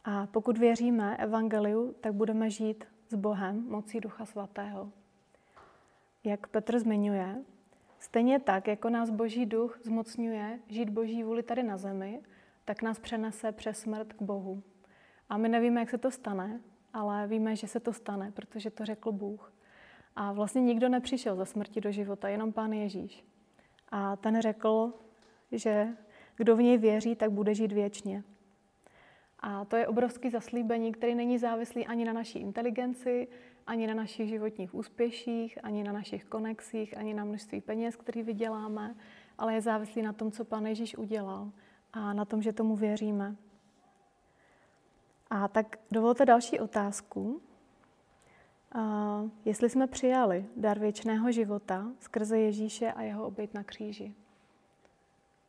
A 0.03 0.27
pokud 0.27 0.57
věříme 0.57 1.17
evangeliu, 1.17 1.95
tak 2.01 2.13
budeme 2.13 2.49
žít 2.49 2.85
s 3.09 3.15
Bohem 3.15 3.65
mocí 3.69 3.99
Ducha 3.99 4.25
Svatého. 4.25 4.91
Jak 6.23 6.47
Petr 6.47 6.79
zmiňuje, 6.79 7.35
Stejně 7.99 8.39
tak, 8.39 8.67
jako 8.67 8.89
nás 8.89 9.09
Boží 9.09 9.45
duch 9.45 9.79
zmocňuje 9.83 10.59
žít 10.67 10.89
Boží 10.89 11.23
vůli 11.23 11.43
tady 11.43 11.63
na 11.63 11.77
zemi, 11.77 12.21
tak 12.65 12.81
nás 12.81 12.99
přenese 12.99 13.51
přes 13.51 13.79
smrt 13.79 14.13
k 14.13 14.21
Bohu. 14.21 14.63
A 15.29 15.37
my 15.37 15.49
nevíme, 15.49 15.79
jak 15.79 15.89
se 15.89 15.97
to 15.97 16.11
stane, 16.11 16.61
ale 16.93 17.27
víme, 17.27 17.55
že 17.55 17.67
se 17.67 17.79
to 17.79 17.93
stane, 17.93 18.31
protože 18.31 18.69
to 18.69 18.85
řekl 18.85 19.11
Bůh. 19.11 19.53
A 20.15 20.31
vlastně 20.31 20.61
nikdo 20.61 20.89
nepřišel 20.89 21.35
za 21.35 21.45
smrti 21.45 21.81
do 21.81 21.91
života, 21.91 22.29
jenom 22.29 22.53
Pán 22.53 22.73
Ježíš. 22.73 23.23
A 23.89 24.15
ten 24.15 24.41
řekl, 24.41 24.93
že 25.51 25.87
kdo 26.35 26.55
v 26.55 26.61
něj 26.61 26.77
věří, 26.77 27.15
tak 27.15 27.31
bude 27.31 27.53
žít 27.53 27.71
věčně. 27.71 28.23
A 29.39 29.65
to 29.65 29.75
je 29.75 29.87
obrovský 29.87 30.29
zaslíbení, 30.29 30.91
který 30.91 31.15
není 31.15 31.37
závislý 31.37 31.87
ani 31.87 32.05
na 32.05 32.13
naší 32.13 32.39
inteligenci, 32.39 33.27
ani 33.67 33.87
na 33.87 33.93
našich 33.93 34.29
životních 34.29 34.75
úspěších, 34.75 35.57
ani 35.63 35.83
na 35.83 35.91
našich 35.91 36.25
konexích, 36.25 36.97
ani 36.97 37.13
na 37.13 37.25
množství 37.25 37.61
peněz, 37.61 37.95
který 37.95 38.23
vyděláme, 38.23 38.95
ale 39.37 39.53
je 39.53 39.61
závislý 39.61 40.01
na 40.01 40.13
tom, 40.13 40.31
co 40.31 40.45
Pán 40.45 40.65
Ježíš 40.65 40.97
udělal 40.97 41.51
a 41.93 42.13
na 42.13 42.25
tom, 42.25 42.41
že 42.41 42.53
tomu 42.53 42.75
věříme. 42.75 43.35
A 45.29 45.47
tak 45.47 45.79
dovolte 45.91 46.25
další 46.25 46.59
otázku. 46.59 47.41
A 48.71 49.21
jestli 49.45 49.69
jsme 49.69 49.87
přijali 49.87 50.45
dar 50.55 50.79
věčného 50.79 51.31
života 51.31 51.87
skrze 51.99 52.39
Ježíše 52.39 52.91
a 52.91 53.01
jeho 53.01 53.27
oběť 53.27 53.53
na 53.53 53.63
kříži. 53.63 54.13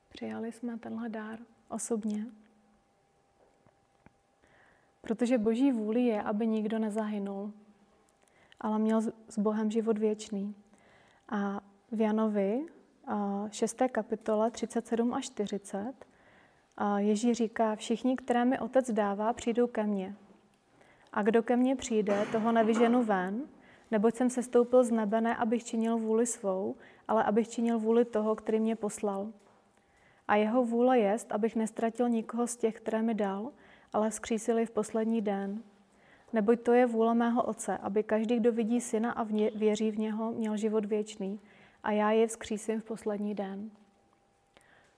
Přijali 0.08 0.52
jsme 0.52 0.78
tenhle 0.78 1.08
dár 1.08 1.38
osobně. 1.68 2.26
Protože 5.00 5.38
boží 5.38 5.72
vůli 5.72 6.00
je, 6.00 6.22
aby 6.22 6.46
nikdo 6.46 6.78
nezahynul, 6.78 7.52
ale 8.60 8.78
měl 8.78 9.00
s 9.28 9.38
Bohem 9.38 9.70
život 9.70 9.98
věčný. 9.98 10.54
A 11.28 11.60
v 11.92 12.00
Janovi 12.00 12.66
6. 13.50 13.82
kapitole 13.92 14.50
37 14.50 15.14
až 15.14 15.24
40 15.24 16.06
Ježíš 16.96 17.36
říká, 17.36 17.76
všichni, 17.76 18.16
které 18.16 18.44
mi 18.44 18.58
otec 18.58 18.90
dává, 18.90 19.32
přijdou 19.32 19.66
ke 19.66 19.82
mně. 19.84 20.14
A 21.12 21.22
kdo 21.22 21.42
ke 21.42 21.56
mně 21.56 21.76
přijde, 21.76 22.26
toho 22.32 22.52
nevyženu 22.52 23.02
ven, 23.02 23.42
neboť 23.90 24.14
jsem 24.14 24.30
se 24.30 24.42
stoupil 24.42 24.84
z 24.84 24.90
nebe 24.90 25.20
ne, 25.20 25.36
abych 25.36 25.64
činil 25.64 25.98
vůli 25.98 26.26
svou, 26.26 26.76
ale 27.08 27.24
abych 27.24 27.48
činil 27.48 27.78
vůli 27.78 28.04
toho, 28.04 28.34
který 28.34 28.60
mě 28.60 28.76
poslal. 28.76 29.28
A 30.28 30.36
jeho 30.36 30.64
vůle 30.64 30.98
jest, 30.98 31.32
abych 31.32 31.56
nestratil 31.56 32.08
nikoho 32.08 32.46
z 32.46 32.56
těch, 32.56 32.74
které 32.74 33.02
mi 33.02 33.14
dal, 33.14 33.52
ale 33.92 34.10
vzkřísili 34.10 34.66
v 34.66 34.70
poslední 34.70 35.20
den. 35.22 35.62
Neboť 36.32 36.60
to 36.60 36.72
je 36.72 36.86
vůle 36.86 37.14
mého 37.14 37.42
Otce, 37.42 37.78
aby 37.78 38.02
každý, 38.02 38.36
kdo 38.36 38.52
vidí 38.52 38.80
Syna 38.80 39.12
a 39.12 39.22
věří 39.54 39.90
v 39.90 39.98
něho, 39.98 40.32
měl 40.32 40.56
život 40.56 40.84
věčný. 40.84 41.40
A 41.82 41.92
já 41.92 42.10
je 42.10 42.26
vzkřísím 42.26 42.80
v 42.80 42.84
poslední 42.84 43.34
den. 43.34 43.70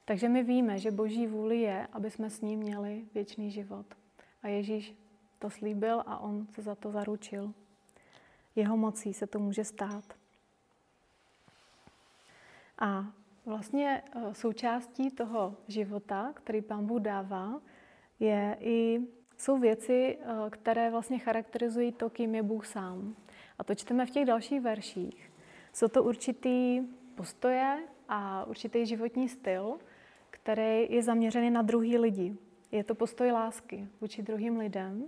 Takže 0.08 0.28
my 0.28 0.42
víme, 0.42 0.78
že 0.78 0.90
Boží 0.90 1.26
vůli 1.26 1.60
je, 1.60 1.86
aby 1.92 2.10
jsme 2.10 2.30
s 2.30 2.40
ním 2.40 2.58
měli 2.58 3.04
věčný 3.14 3.50
život. 3.50 3.86
A 4.42 4.48
Ježíš 4.48 4.94
to 5.38 5.50
slíbil 5.50 6.02
a 6.06 6.18
on 6.18 6.46
se 6.46 6.62
za 6.62 6.74
to 6.74 6.90
zaručil. 6.90 7.52
Jeho 8.56 8.76
mocí 8.76 9.14
se 9.14 9.26
to 9.26 9.38
může 9.38 9.64
stát. 9.64 10.04
A 12.78 13.06
vlastně 13.46 14.02
e, 14.02 14.34
součástí 14.34 15.10
toho 15.10 15.56
života, 15.68 16.32
který 16.34 16.62
Pán 16.62 16.86
Bůh 16.86 17.02
dává, 17.02 17.60
je 18.20 18.56
i, 18.60 19.00
jsou 19.36 19.58
věci, 19.58 20.18
e, 20.20 20.50
které 20.50 20.90
vlastně 20.90 21.18
charakterizují 21.18 21.92
to, 21.92 22.10
kým 22.10 22.34
je 22.34 22.42
Bůh 22.42 22.66
sám. 22.66 23.16
A 23.58 23.64
to 23.64 23.74
čteme 23.74 24.06
v 24.06 24.10
těch 24.10 24.24
dalších 24.24 24.60
verších. 24.60 25.32
Jsou 25.72 25.88
to 25.88 26.04
určitý 26.04 26.80
postoje 27.14 27.78
a 28.08 28.44
určitý 28.44 28.86
životní 28.86 29.28
styl, 29.28 29.78
který 30.42 30.92
je 30.92 31.02
zaměřený 31.02 31.50
na 31.50 31.62
druhý 31.62 31.98
lidi. 31.98 32.36
Je 32.72 32.84
to 32.84 32.94
postoj 32.94 33.30
lásky 33.30 33.88
vůči 34.00 34.22
druhým 34.22 34.58
lidem 34.58 35.04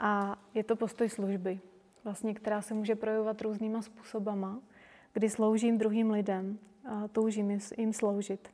a 0.00 0.38
je 0.54 0.64
to 0.64 0.76
postoj 0.76 1.08
služby, 1.08 1.60
vlastně, 2.04 2.34
která 2.34 2.62
se 2.62 2.74
může 2.74 2.94
projevovat 2.94 3.42
různýma 3.42 3.82
způsobama, 3.82 4.60
kdy 5.12 5.30
sloužím 5.30 5.78
druhým 5.78 6.10
lidem 6.10 6.58
a 6.84 7.08
toužím 7.08 7.58
jim 7.78 7.92
sloužit. 7.92 8.48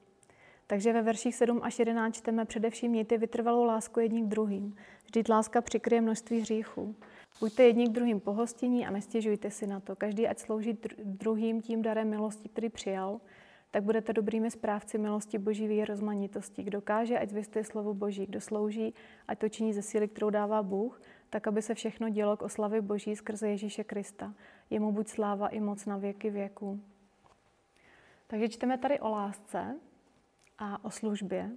Takže 0.67 0.93
ve 0.93 1.03
verších 1.03 1.35
7 1.35 1.61
až 1.63 1.79
11 1.79 2.15
čteme 2.15 2.45
především 2.45 2.91
mějte 2.91 3.19
vytrvalou 3.19 3.65
lásku 3.65 4.01
jedním 4.01 4.27
k 4.27 4.29
druhým. 4.29 4.77
Vždyť 5.05 5.29
láska 5.29 5.61
přikryje 5.61 6.01
množství 6.01 6.41
hříchů. 6.41 6.95
Buďte 7.41 7.63
jedni 7.63 7.89
k 7.89 7.93
druhým 7.93 8.21
pohostění 8.21 8.87
a 8.87 8.91
nestěžujte 8.91 9.51
si 9.51 9.67
na 9.67 9.81
to. 9.81 9.97
Každý 9.97 10.29
ať 10.29 10.39
slouží 10.39 10.79
druhým 11.05 11.63
tím 11.63 11.83
darem 11.83 12.11
milosti, 12.11 12.49
který 12.49 12.69
přijal, 12.69 13.21
tak 13.73 13.85
budete 13.85 14.13
dobrými 14.13 14.51
správci 14.51 14.99
milosti 14.99 15.39
Boží 15.39 15.69
v 15.69 15.85
rozmanitosti. 15.85 16.63
Kdo 16.63 16.81
káže, 16.81 17.19
ať 17.19 17.29
zvěstuje 17.29 17.65
slovo 17.65 17.95
Boží. 17.95 18.27
Kdo 18.27 18.41
slouží, 18.41 18.95
ať 19.29 19.39
to 19.39 19.49
činí 19.49 19.73
ze 19.73 19.83
síly, 19.83 20.09
kterou 20.09 20.31
dává 20.31 20.63
Bůh, 20.63 21.01
tak 21.31 21.47
aby 21.47 21.63
se 21.63 21.75
všechno 21.75 22.09
dělo 22.09 22.37
k 22.37 22.43
oslavě 22.43 22.81
Boží 22.81 23.17
skrze 23.17 23.49
Ježíše 23.49 23.85
Krista. 23.85 24.35
Jemu 24.71 24.93
buď 24.93 25.09
sláva 25.09 25.49
i 25.49 25.61
moc 25.61 25.87
na 25.87 25.97
věky 25.97 26.31
věků. 26.31 26.81
Takže 28.27 28.49
čteme 28.49 28.79
tady 28.79 29.01
o 29.01 29.09
lásce 29.09 29.81
a 30.59 30.85
o 30.85 30.91
službě. 30.91 31.51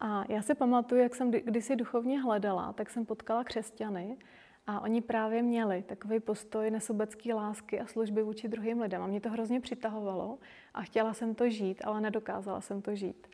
A 0.00 0.24
já 0.28 0.42
si 0.42 0.54
pamatuju, 0.54 1.02
jak 1.02 1.14
jsem 1.14 1.30
kdysi 1.30 1.76
duchovně 1.76 2.20
hledala, 2.20 2.72
tak 2.72 2.90
jsem 2.90 3.06
potkala 3.06 3.44
křesťany, 3.44 4.16
a 4.66 4.80
oni 4.80 5.00
právě 5.00 5.42
měli 5.42 5.82
takový 5.82 6.20
postoj 6.20 6.70
nesobecký 6.70 7.32
lásky 7.32 7.80
a 7.80 7.86
služby 7.86 8.22
vůči 8.22 8.48
druhým 8.48 8.80
lidem. 8.80 9.02
A 9.02 9.06
mě 9.06 9.20
to 9.20 9.30
hrozně 9.30 9.60
přitahovalo 9.60 10.38
a 10.74 10.82
chtěla 10.82 11.14
jsem 11.14 11.34
to 11.34 11.50
žít, 11.50 11.82
ale 11.84 12.00
nedokázala 12.00 12.60
jsem 12.60 12.82
to 12.82 12.94
žít. 12.94 13.26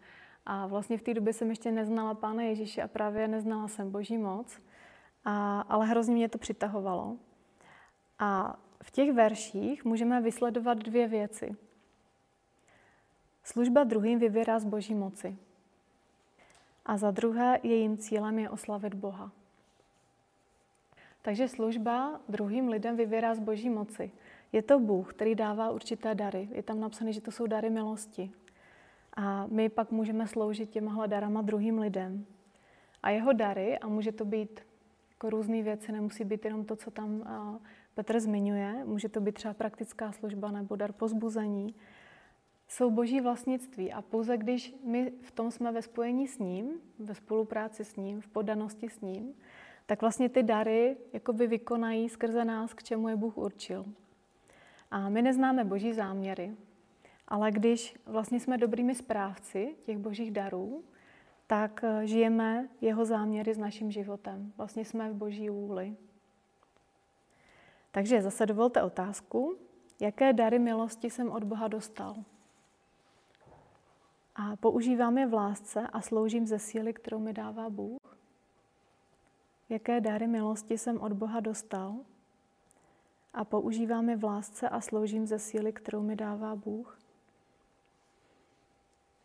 A 0.47 0.67
vlastně 0.67 0.99
v 0.99 1.03
té 1.03 1.15
době 1.15 1.33
jsem 1.33 1.51
ještě 1.51 1.73
neznala 1.73 2.15
Pána 2.15 2.43
Ježíše 2.43 2.83
a 2.83 2.89
právě 2.89 3.29
neznala 3.29 3.69
jsem 3.69 3.91
Boží 3.91 4.19
moc, 4.19 4.61
a, 5.25 5.61
ale 5.61 5.87
hrozně 5.87 6.15
mě 6.15 6.29
to 6.29 6.39
přitahovalo. 6.39 7.17
A 8.19 8.57
v 8.83 8.91
těch 8.91 9.13
verších 9.13 9.85
můžeme 9.85 10.21
vysledovat 10.21 10.79
dvě 10.79 11.09
věci. 11.09 11.57
Služba 13.45 13.85
druhým 13.85 14.19
vyvěrá 14.19 14.59
z 14.59 14.65
Boží 14.65 14.95
moci. 14.95 15.39
A 16.87 16.97
za 16.97 17.11
druhé, 17.11 17.61
jejím 17.63 17.99
cílem 17.99 18.39
je 18.39 18.51
oslavit 18.51 18.95
Boha. 18.95 19.33
Takže 21.27 21.49
služba 21.49 22.21
druhým 22.29 22.69
lidem 22.69 22.97
vyvěrá 22.97 23.35
z 23.35 23.41
boží 23.41 23.71
moci. 23.71 24.11
Je 24.53 24.63
to 24.63 24.79
Bůh, 24.79 25.15
který 25.15 25.35
dává 25.35 25.71
určité 25.71 26.15
dary. 26.15 26.49
Je 26.53 26.63
tam 26.63 26.81
napsané, 26.81 27.13
že 27.13 27.21
to 27.21 27.31
jsou 27.31 27.47
dary 27.47 27.71
milosti. 27.71 28.31
A 29.17 29.47
my 29.47 29.69
pak 29.69 29.91
můžeme 29.91 30.27
sloužit 30.27 30.71
těmahle 30.71 31.09
darama 31.09 31.43
druhým 31.43 31.79
lidem. 31.79 32.27
A 33.03 33.11
jeho 33.11 33.33
dary, 33.33 33.79
a 33.79 33.89
může 33.89 34.13
to 34.13 34.25
být 34.25 34.61
jako 35.11 35.31
různé 35.31 35.63
věci, 35.63 35.93
nemusí 35.93 36.25
být 36.25 36.45
jenom 36.45 36.65
to, 36.65 36.77
co 36.77 36.91
tam 36.91 37.23
Petr 37.95 38.21
zmiňuje, 38.21 38.85
může 38.85 39.09
to 39.09 39.21
být 39.21 39.35
třeba 39.35 39.55
praktická 39.55 40.13
služba 40.13 40.51
nebo 40.51 40.77
dar 40.77 40.93
pozbuzení, 40.93 41.75
jsou 42.69 42.91
boží 42.91 43.21
vlastnictví 43.21 43.93
a 43.93 44.03
pouze 44.03 44.37
když 44.37 44.77
my 44.85 45.13
v 45.23 45.31
tom 45.31 45.51
jsme 45.51 45.73
ve 45.73 45.83
spojení 45.83 46.29
s 46.29 46.39
ním, 46.39 46.71
ve 46.99 47.15
spolupráci 47.15 47.85
s 47.85 47.97
ním, 47.97 48.21
v 48.21 48.29
podanosti 48.29 48.89
s 48.89 49.01
ním, 49.01 49.35
tak 49.87 50.01
vlastně 50.01 50.29
ty 50.29 50.43
dary 50.43 50.97
jakoby 51.13 51.47
vykonají 51.47 52.09
skrze 52.09 52.45
nás, 52.45 52.75
k 52.75 52.83
čemu 52.83 53.09
je 53.09 53.17
Bůh 53.17 53.39
určil. 53.39 53.85
A 54.91 55.09
my 55.09 55.23
neznáme 55.23 55.65
boží 55.65 55.93
záměry, 55.93 56.55
ale 57.29 57.51
když 57.51 57.97
vlastně 58.07 58.41
jsme 58.41 58.59
dobrými 58.59 58.95
správci 58.95 59.75
těch 59.85 59.99
božích 59.99 60.31
darů, 60.31 60.85
tak 61.47 61.85
eh, 61.85 62.07
žijeme 62.07 62.69
jeho 62.81 63.05
záměry 63.05 63.55
s 63.55 63.59
naším 63.59 63.91
životem. 63.91 64.53
Vlastně 64.57 64.85
jsme 64.85 65.11
v 65.11 65.15
boží 65.15 65.51
vůli. 65.51 65.97
Takže 67.91 68.23
zase 68.23 68.47
dovolte 68.47 68.83
otázku, 68.83 69.57
jaké 70.01 70.33
dary 70.33 70.59
milosti 70.59 71.11
jsem 71.11 71.31
od 71.31 71.45
Boha 71.45 71.69
dostal. 71.69 72.17
A 74.35 74.57
používám 74.57 75.19
je 75.19 75.27
v 75.27 75.35
lásce 75.35 75.87
a 75.93 76.01
sloužím 76.01 76.47
ze 76.47 76.59
síly, 76.59 76.93
kterou 76.93 77.19
mi 77.19 77.33
dává 77.33 77.71
Bůh 77.71 78.06
jaké 79.69 80.01
dary 80.01 80.27
milosti 80.27 80.79
jsem 80.79 81.01
od 81.01 81.13
Boha 81.13 81.41
dostal 81.41 81.97
a 83.35 83.45
používám 83.45 84.09
je 84.09 84.17
v 84.17 84.25
lásce 84.25 84.69
a 84.69 84.81
sloužím 84.81 85.27
ze 85.27 85.39
síly, 85.39 85.73
kterou 85.73 86.03
mi 86.03 86.17
dává 86.17 86.57
Bůh. 86.57 86.99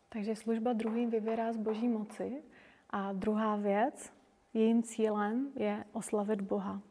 Takže 0.09 0.35
služba 0.35 0.73
druhým 0.73 1.09
vyvěrá 1.09 1.53
z 1.53 1.57
boží 1.57 1.87
moci. 1.87 2.43
A 2.89 3.13
druhá 3.13 3.55
věc, 3.55 4.13
jejím 4.53 4.83
cílem 4.83 5.51
je 5.55 5.85
oslavit 5.93 6.41
Boha. 6.41 6.81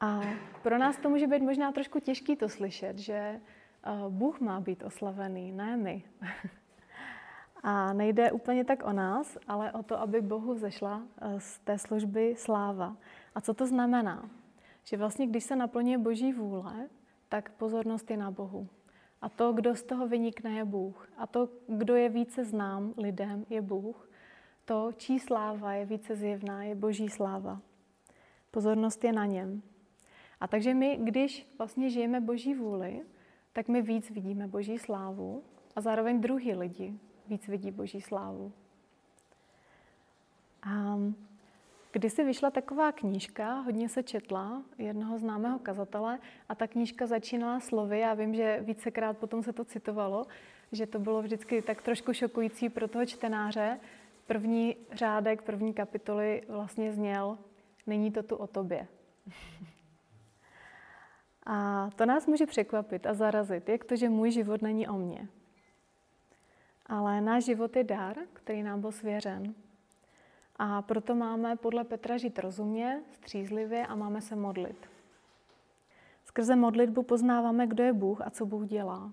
A 0.00 0.20
pro 0.62 0.78
nás 0.78 0.96
to 0.96 1.10
může 1.10 1.26
být 1.26 1.42
možná 1.42 1.72
trošku 1.72 2.00
těžký 2.00 2.36
to 2.36 2.48
slyšet, 2.48 2.98
že 2.98 3.14
eh, 3.14 3.40
Bůh 4.08 4.40
má 4.40 4.60
být 4.60 4.82
oslavený, 4.82 5.52
ne 5.52 5.76
my. 5.76 6.02
A 7.66 7.92
nejde 7.92 8.32
úplně 8.32 8.64
tak 8.64 8.82
o 8.86 8.92
nás, 8.92 9.38
ale 9.48 9.72
o 9.72 9.82
to, 9.82 10.00
aby 10.00 10.20
Bohu 10.20 10.54
zešla 10.54 11.02
eh, 11.20 11.40
z 11.40 11.58
té 11.58 11.78
služby 11.78 12.34
sláva. 12.36 12.96
A 13.34 13.40
co 13.40 13.54
to 13.54 13.66
znamená? 13.66 14.30
Že 14.84 14.96
vlastně, 14.96 15.26
když 15.26 15.44
se 15.44 15.56
naplňuje 15.56 15.98
Boží 15.98 16.32
vůle, 16.32 16.88
tak 17.28 17.50
pozornost 17.50 18.10
je 18.10 18.16
na 18.16 18.30
Bohu. 18.30 18.68
A 19.22 19.28
to, 19.28 19.52
kdo 19.52 19.74
z 19.74 19.82
toho 19.82 20.08
vynikne, 20.08 20.52
je 20.52 20.64
Bůh. 20.64 21.08
A 21.16 21.26
to, 21.26 21.48
kdo 21.68 21.94
je 21.94 22.08
více 22.08 22.44
znám 22.44 22.94
lidem, 22.96 23.46
je 23.50 23.62
Bůh. 23.62 24.08
To, 24.64 24.90
čí 24.96 25.18
sláva 25.18 25.72
je 25.72 25.84
více 25.84 26.16
zjevná, 26.16 26.62
je 26.62 26.74
Boží 26.74 27.08
sláva. 27.08 27.60
Pozornost 28.50 29.04
je 29.04 29.12
na 29.12 29.26
něm. 29.26 29.62
A 30.40 30.48
takže 30.48 30.74
my, 30.74 30.98
když 31.02 31.54
vlastně 31.58 31.90
žijeme 31.90 32.20
Boží 32.20 32.54
vůli, 32.54 33.00
tak 33.52 33.68
my 33.68 33.82
víc 33.82 34.10
vidíme 34.10 34.48
Boží 34.48 34.78
slávu 34.78 35.42
a 35.76 35.80
zároveň 35.80 36.20
druhý 36.20 36.54
lidi 36.54 36.98
víc 37.28 37.48
vidí 37.48 37.70
Boží 37.70 38.00
slávu. 38.00 38.52
A 40.62 40.98
když 41.92 42.12
si 42.12 42.24
vyšla 42.24 42.50
taková 42.50 42.92
knížka, 42.92 43.60
hodně 43.60 43.88
se 43.88 44.02
četla, 44.02 44.62
jednoho 44.78 45.18
známého 45.18 45.58
kazatele, 45.58 46.18
a 46.48 46.54
ta 46.54 46.66
knížka 46.66 47.06
začínala 47.06 47.60
slovy, 47.60 48.00
já 48.00 48.14
vím, 48.14 48.34
že 48.34 48.60
vícekrát 48.60 49.18
potom 49.18 49.42
se 49.42 49.52
to 49.52 49.64
citovalo, 49.64 50.26
že 50.72 50.86
to 50.86 50.98
bylo 50.98 51.22
vždycky 51.22 51.62
tak 51.62 51.82
trošku 51.82 52.12
šokující 52.12 52.68
pro 52.68 52.88
toho 52.88 53.06
čtenáře. 53.06 53.80
První 54.26 54.76
řádek, 54.92 55.42
první 55.42 55.74
kapitoly 55.74 56.42
vlastně 56.48 56.92
zněl, 56.92 57.38
není 57.86 58.10
to 58.10 58.22
tu 58.22 58.36
o 58.36 58.46
tobě. 58.46 58.88
A 61.46 61.90
to 61.96 62.06
nás 62.06 62.26
může 62.26 62.46
překvapit 62.46 63.06
a 63.06 63.14
zarazit, 63.14 63.68
jak 63.68 63.84
to, 63.84 63.96
že 63.96 64.08
můj 64.08 64.30
život 64.30 64.62
není 64.62 64.88
o 64.88 64.92
mně. 64.92 65.28
Ale 66.86 67.20
náš 67.20 67.44
život 67.44 67.76
je 67.76 67.84
dar, 67.84 68.16
který 68.32 68.62
nám 68.62 68.80
byl 68.80 68.92
svěřen. 68.92 69.54
A 70.56 70.82
proto 70.82 71.14
máme 71.14 71.56
podle 71.56 71.84
Petra 71.84 72.16
žít 72.16 72.38
rozumně, 72.38 73.02
střízlivě 73.12 73.86
a 73.86 73.94
máme 73.94 74.20
se 74.20 74.36
modlit. 74.36 74.88
Skrze 76.24 76.56
modlitbu 76.56 77.02
poznáváme, 77.02 77.66
kdo 77.66 77.84
je 77.84 77.92
Bůh 77.92 78.20
a 78.20 78.30
co 78.30 78.46
Bůh 78.46 78.66
dělá. 78.66 79.12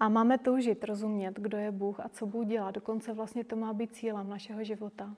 A 0.00 0.08
máme 0.08 0.38
toužit 0.38 0.84
rozumět, 0.84 1.34
kdo 1.40 1.58
je 1.58 1.70
Bůh 1.70 2.00
a 2.00 2.08
co 2.08 2.26
Bůh 2.26 2.46
dělá. 2.46 2.70
Dokonce 2.70 3.12
vlastně 3.12 3.44
to 3.44 3.56
má 3.56 3.72
být 3.72 3.94
cílem 3.94 4.28
našeho 4.28 4.64
života. 4.64 5.14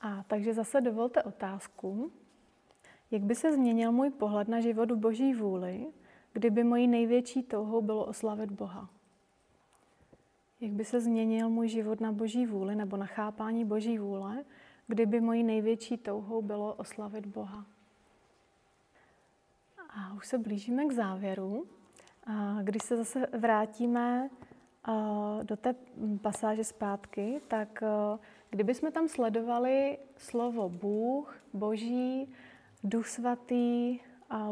A 0.00 0.24
takže 0.26 0.54
zase 0.54 0.80
dovolte 0.80 1.22
otázku, 1.22 2.12
jak 3.10 3.22
by 3.22 3.34
se 3.34 3.52
změnil 3.52 3.92
můj 3.92 4.10
pohled 4.10 4.48
na 4.48 4.60
život 4.60 4.90
v 4.90 4.96
boží 4.96 5.34
vůli, 5.34 5.86
kdyby 6.34 6.64
mojí 6.64 6.88
největší 6.88 7.42
touhou 7.42 7.82
bylo 7.82 8.04
oslavit 8.04 8.50
Boha? 8.50 8.88
Jak 10.60 10.72
by 10.72 10.84
se 10.84 11.00
změnil 11.00 11.50
můj 11.50 11.68
život 11.68 12.00
na 12.00 12.12
boží 12.12 12.46
vůli 12.46 12.76
nebo 12.76 12.96
na 12.96 13.06
chápání 13.06 13.64
boží 13.64 13.98
vůle, 13.98 14.44
kdyby 14.86 15.20
mojí 15.20 15.42
největší 15.42 15.96
touhou 15.96 16.42
bylo 16.42 16.74
oslavit 16.74 17.26
Boha? 17.26 17.66
A 19.88 20.14
už 20.14 20.26
se 20.26 20.38
blížíme 20.38 20.86
k 20.86 20.92
závěru. 20.92 21.66
A 22.26 22.62
když 22.62 22.82
se 22.82 22.96
zase 22.96 23.26
vrátíme 23.38 24.30
do 25.42 25.56
té 25.56 25.74
pasáže 26.22 26.64
zpátky, 26.64 27.40
tak 27.48 27.82
kdybychom 28.50 28.92
tam 28.92 29.08
sledovali 29.08 29.98
slovo 30.16 30.68
Bůh, 30.68 31.36
Boží, 31.52 32.32
Duch 32.84 33.08
Svatý, 33.08 33.98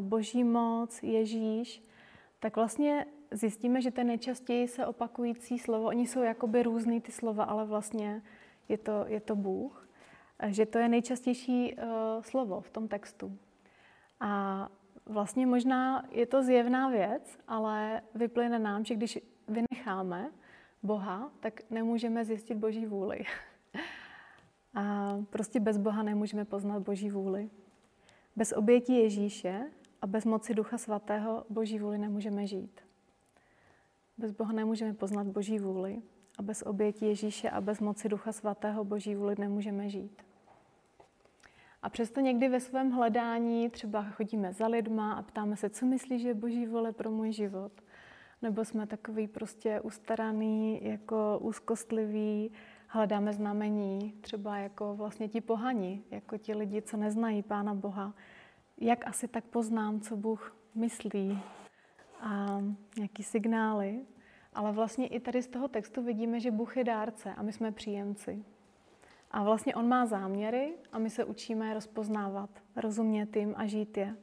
Boží 0.00 0.44
moc, 0.44 1.02
Ježíš, 1.02 1.82
tak 2.40 2.56
vlastně 2.56 3.06
zjistíme, 3.30 3.80
že 3.80 3.90
to 3.90 4.02
nejčastěji 4.04 4.68
se 4.68 4.86
opakující 4.86 5.58
slovo, 5.58 5.86
oni 5.86 6.06
jsou 6.06 6.22
jakoby 6.22 6.62
různý 6.62 7.00
ty 7.00 7.12
slova, 7.12 7.44
ale 7.44 7.64
vlastně 7.64 8.22
je 8.68 8.78
to, 8.78 9.04
je 9.06 9.20
to 9.20 9.36
Bůh, 9.36 9.88
že 10.46 10.66
to 10.66 10.78
je 10.78 10.88
nejčastější 10.88 11.74
uh, 11.74 11.82
slovo 12.22 12.60
v 12.60 12.70
tom 12.70 12.88
textu. 12.88 13.38
A 14.20 14.68
vlastně 15.06 15.46
možná 15.46 16.04
je 16.10 16.26
to 16.26 16.42
zjevná 16.42 16.88
věc, 16.88 17.38
ale 17.48 18.02
vyplyne 18.14 18.58
nám, 18.58 18.84
že 18.84 18.94
když 18.94 19.18
vynecháme 19.48 20.30
Boha, 20.82 21.32
tak 21.40 21.70
nemůžeme 21.70 22.24
zjistit 22.24 22.54
Boží 22.54 22.86
vůli. 22.86 23.24
A 24.74 25.16
prostě 25.30 25.60
bez 25.60 25.78
Boha 25.78 26.02
nemůžeme 26.02 26.44
poznat 26.44 26.82
Boží 26.82 27.10
vůli. 27.10 27.50
Bez 28.36 28.52
obětí 28.52 28.98
Ježíše 28.98 29.70
a 30.02 30.06
bez 30.06 30.24
moci 30.24 30.54
Ducha 30.54 30.78
Svatého 30.78 31.44
Boží 31.48 31.78
vůli 31.78 31.98
nemůžeme 31.98 32.46
žít. 32.46 32.80
Bez 34.18 34.32
Boha 34.32 34.52
nemůžeme 34.52 34.94
poznat 34.94 35.26
Boží 35.26 35.58
vůli 35.58 36.02
a 36.38 36.42
bez 36.42 36.62
obětí 36.62 37.06
Ježíše 37.06 37.50
a 37.50 37.60
bez 37.60 37.80
moci 37.80 38.08
Ducha 38.08 38.32
Svatého 38.32 38.84
Boží 38.84 39.14
vůli 39.14 39.34
nemůžeme 39.38 39.88
žít. 39.88 40.22
A 41.82 41.88
přesto 41.88 42.20
někdy 42.20 42.48
ve 42.48 42.60
svém 42.60 42.90
hledání 42.90 43.70
třeba 43.70 44.02
chodíme 44.02 44.52
za 44.52 44.66
lidma 44.66 45.12
a 45.12 45.22
ptáme 45.22 45.56
se, 45.56 45.70
co 45.70 45.86
myslí, 45.86 46.18
že 46.18 46.28
je 46.28 46.34
Boží 46.34 46.66
vůle 46.66 46.92
pro 46.92 47.10
můj 47.10 47.32
život. 47.32 47.72
Nebo 48.42 48.64
jsme 48.64 48.86
takový 48.86 49.28
prostě 49.28 49.80
ustaraný, 49.80 50.84
jako 50.84 51.38
úzkostlivý, 51.42 52.52
hledáme 52.92 53.32
znamení, 53.32 54.14
třeba 54.20 54.56
jako 54.56 54.94
vlastně 54.96 55.28
ti 55.28 55.40
pohani, 55.40 56.02
jako 56.10 56.38
ti 56.38 56.54
lidi, 56.54 56.82
co 56.82 56.96
neznají 56.96 57.42
Pána 57.42 57.74
Boha. 57.74 58.14
Jak 58.78 59.06
asi 59.06 59.28
tak 59.28 59.44
poznám, 59.44 60.00
co 60.00 60.16
Bůh 60.16 60.56
myslí 60.74 61.42
a 62.20 62.60
nějaký 62.96 63.22
signály. 63.22 64.00
Ale 64.54 64.72
vlastně 64.72 65.06
i 65.06 65.20
tady 65.20 65.42
z 65.42 65.46
toho 65.46 65.68
textu 65.68 66.02
vidíme, 66.02 66.40
že 66.40 66.50
Bůh 66.50 66.76
je 66.76 66.84
dárce 66.84 67.34
a 67.34 67.42
my 67.42 67.52
jsme 67.52 67.72
příjemci. 67.72 68.44
A 69.30 69.44
vlastně 69.44 69.74
On 69.74 69.88
má 69.88 70.06
záměry 70.06 70.74
a 70.92 70.98
my 70.98 71.10
se 71.10 71.24
učíme 71.24 71.68
je 71.68 71.74
rozpoznávat, 71.74 72.50
rozumět 72.76 73.36
jim 73.36 73.54
a 73.56 73.66
žít 73.66 73.96
je. 73.96 74.16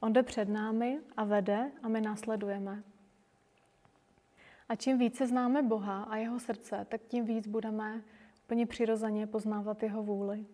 On 0.00 0.12
jde 0.12 0.22
před 0.22 0.48
námi 0.48 1.00
a 1.16 1.24
vede 1.24 1.70
a 1.82 1.88
my 1.88 2.00
následujeme. 2.00 2.82
A 4.68 4.74
čím 4.74 4.98
více 4.98 5.26
známe 5.26 5.62
Boha 5.62 6.02
a 6.02 6.16
jeho 6.16 6.40
srdce, 6.40 6.86
tak 6.88 7.00
tím 7.02 7.24
víc 7.24 7.46
budeme 7.46 8.02
úplně 8.44 8.66
přirozeně 8.66 9.26
poznávat 9.26 9.82
jeho 9.82 10.02
vůli. 10.02 10.46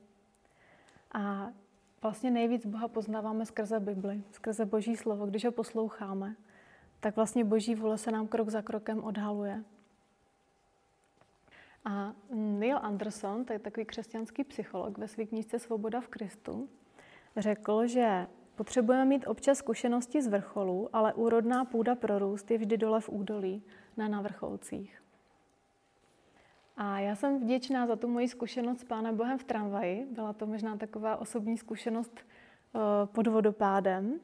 A 1.13 1.53
vlastně 2.03 2.31
nejvíc 2.31 2.67
Boha 2.67 2.89
poznáváme 2.89 3.47
skrze 3.47 3.81
Bibli, 3.81 4.23
skrze 4.31 4.65
Boží 4.65 4.97
slovo, 4.97 5.27
když 5.27 5.45
ho 5.45 5.53
posloucháme. 5.53 6.37
Tak 7.01 7.17
vlastně 7.17 7.45
Boží 7.45 7.75
vůle 7.75 7.99
se 7.99 8.11
nám 8.11 8.29
krok 8.29 8.49
za 8.49 8.63
krokem 8.63 9.05
odhaluje. 9.05 9.65
A 11.85 12.13
Neil 12.31 12.79
Anderson, 12.83 13.45
to 13.45 13.53
je 13.53 13.59
takový 13.59 13.87
křesťanský 13.87 14.45
psycholog 14.45 14.99
ve 14.99 15.09
své 15.09 15.25
knížce 15.25 15.59
Svoboda 15.59 16.01
v 16.01 16.09
Kristu, 16.09 16.69
řekl, 17.37 17.87
že 17.87 18.27
potřebujeme 18.55 19.05
mít 19.05 19.27
občas 19.27 19.59
zkušenosti 19.59 20.23
z 20.23 20.27
vrcholu, 20.27 20.89
ale 20.93 21.15
úrodná 21.15 21.65
půda 21.65 21.95
pro 21.95 22.19
růst 22.19 22.51
je 22.51 22.59
vždy 22.59 22.77
dole 22.77 23.01
v 23.01 23.09
údolí 23.09 23.63
ne 23.97 24.09
na 24.09 24.21
vrcholcích. 24.21 25.03
A 26.77 26.99
já 26.99 27.15
jsem 27.17 27.41
vděčná 27.41 27.87
za 27.87 27.97
tu 27.97 28.09
moji 28.09 28.29
zkušenost 28.29 28.81
s 28.81 28.85
Pánem 28.85 29.17
Bohem 29.17 29.39
v 29.39 29.45
tramvaji. 29.45 30.07
Byla 30.11 30.33
to 30.33 30.47
možná 30.47 30.77
taková 30.77 31.17
osobní 31.17 31.59
zkušenost 31.59 32.21
eh, 32.21 32.79
pod 33.07 33.27
vodopádem. 33.27 34.21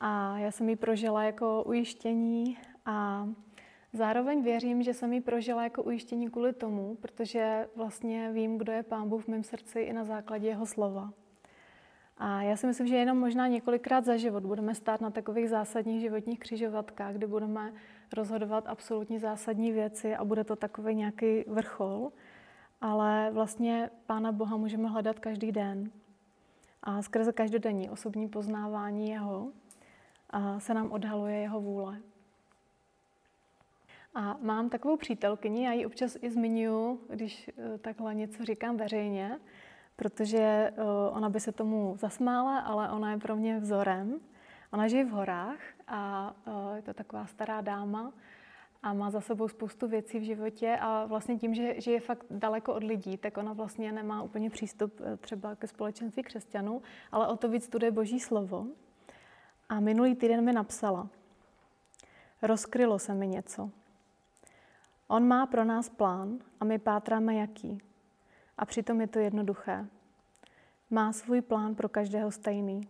A 0.00 0.38
já 0.38 0.50
jsem 0.50 0.68
ji 0.68 0.76
prožila 0.76 1.22
jako 1.22 1.64
ujištění 1.66 2.58
a 2.86 3.28
zároveň 3.92 4.42
věřím, 4.42 4.82
že 4.82 4.94
jsem 4.94 5.12
ji 5.12 5.20
prožila 5.20 5.64
jako 5.64 5.82
ujištění 5.82 6.30
kvůli 6.30 6.52
tomu, 6.52 6.96
protože 7.00 7.68
vlastně 7.76 8.30
vím, 8.32 8.58
kdo 8.58 8.72
je 8.72 8.82
Pán 8.82 9.08
Bůh 9.08 9.24
v 9.24 9.28
mém 9.28 9.42
srdci 9.42 9.80
i 9.80 9.92
na 9.92 10.04
základě 10.04 10.48
jeho 10.48 10.66
slova. 10.66 11.12
A 12.18 12.42
já 12.42 12.56
si 12.56 12.66
myslím, 12.66 12.86
že 12.86 12.96
jenom 12.96 13.18
možná 13.18 13.46
několikrát 13.46 14.04
za 14.04 14.16
život 14.16 14.44
budeme 14.44 14.74
stát 14.74 15.00
na 15.00 15.10
takových 15.10 15.50
zásadních 15.50 16.00
životních 16.00 16.38
křižovatkách, 16.38 17.14
kdy 17.14 17.26
budeme 17.26 17.72
rozhodovat 18.12 18.64
absolutně 18.66 19.20
zásadní 19.20 19.72
věci 19.72 20.16
a 20.16 20.24
bude 20.24 20.44
to 20.44 20.56
takový 20.56 20.94
nějaký 20.94 21.44
vrchol. 21.46 22.12
Ale 22.80 23.30
vlastně 23.32 23.90
Pána 24.06 24.32
Boha 24.32 24.56
můžeme 24.56 24.88
hledat 24.88 25.18
každý 25.18 25.52
den. 25.52 25.90
A 26.82 27.02
skrze 27.02 27.32
každodenní 27.32 27.90
osobní 27.90 28.28
poznávání 28.28 29.10
jeho 29.10 29.52
se 30.58 30.74
nám 30.74 30.92
odhaluje 30.92 31.36
jeho 31.36 31.60
vůle. 31.60 32.00
A 34.14 34.36
mám 34.40 34.68
takovou 34.68 34.96
přítelkyni, 34.96 35.64
já 35.64 35.72
ji 35.72 35.86
občas 35.86 36.16
i 36.22 36.30
zmiňuji, 36.30 37.00
když 37.10 37.48
eh, 37.48 37.78
takhle 37.78 38.14
něco 38.14 38.44
říkám 38.44 38.76
veřejně, 38.76 39.38
protože 39.96 40.38
eh, 40.38 40.72
ona 41.10 41.28
by 41.28 41.40
se 41.40 41.52
tomu 41.52 41.96
zasmála, 41.98 42.58
ale 42.58 42.90
ona 42.90 43.10
je 43.10 43.18
pro 43.18 43.36
mě 43.36 43.58
vzorem. 43.58 44.20
Ona 44.72 44.88
žije 44.88 45.04
v 45.04 45.10
horách 45.10 45.60
a 45.86 46.32
eh, 46.46 46.76
je 46.76 46.82
to 46.82 46.94
taková 46.94 47.26
stará 47.26 47.60
dáma 47.60 48.12
a 48.82 48.92
má 48.92 49.10
za 49.10 49.20
sebou 49.20 49.48
spoustu 49.48 49.88
věcí 49.88 50.18
v 50.18 50.22
životě 50.22 50.78
a 50.80 51.04
vlastně 51.06 51.36
tím, 51.36 51.54
že, 51.54 51.80
že 51.80 51.92
je 51.92 52.00
fakt 52.00 52.26
daleko 52.30 52.74
od 52.74 52.84
lidí, 52.84 53.16
tak 53.16 53.36
ona 53.36 53.52
vlastně 53.52 53.92
nemá 53.92 54.22
úplně 54.22 54.50
přístup 54.50 55.00
eh, 55.00 55.16
třeba 55.16 55.54
ke 55.54 55.66
společenství 55.66 56.22
křesťanů, 56.22 56.82
ale 57.12 57.28
o 57.28 57.36
to 57.36 57.48
víc 57.48 57.64
studuje 57.64 57.90
Boží 57.90 58.20
slovo. 58.20 58.66
A 59.68 59.80
minulý 59.80 60.14
týden 60.14 60.44
mi 60.44 60.52
napsala, 60.52 61.08
rozkrylo 62.42 62.98
se 62.98 63.14
mi 63.14 63.28
něco. 63.28 63.70
On 65.08 65.28
má 65.28 65.46
pro 65.46 65.64
nás 65.64 65.88
plán 65.88 66.38
a 66.60 66.64
my 66.64 66.78
pátráme 66.78 67.34
jaký. 67.34 67.78
A 68.58 68.64
přitom 68.64 69.00
je 69.00 69.06
to 69.06 69.18
jednoduché. 69.18 69.86
Má 70.90 71.12
svůj 71.12 71.40
plán 71.40 71.74
pro 71.74 71.88
každého 71.88 72.30
stejný, 72.30 72.88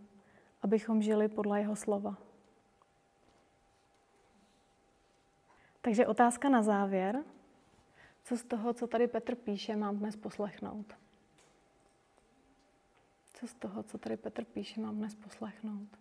abychom 0.63 1.03
žili 1.03 1.29
podle 1.29 1.61
jeho 1.61 1.77
slova. 1.77 2.17
Takže 5.81 6.07
otázka 6.07 6.49
na 6.49 6.63
závěr. 6.63 7.25
Co 8.23 8.37
z 8.37 8.45
toho, 8.45 8.73
co 8.75 8.87
tady 8.87 9.07
Petr 9.07 9.35
píše, 9.35 9.77
mám 9.77 9.97
dnes 9.97 10.17
poslechnout? 10.17 10.95
Co 13.35 13.47
z 13.47 13.55
toho, 13.55 13.83
co 13.83 13.99
tady 13.99 14.17
Petr 14.17 14.45
píše, 14.45 14.81
mám 14.81 14.97
dnes 14.97 15.15
poslechnout? 15.15 15.89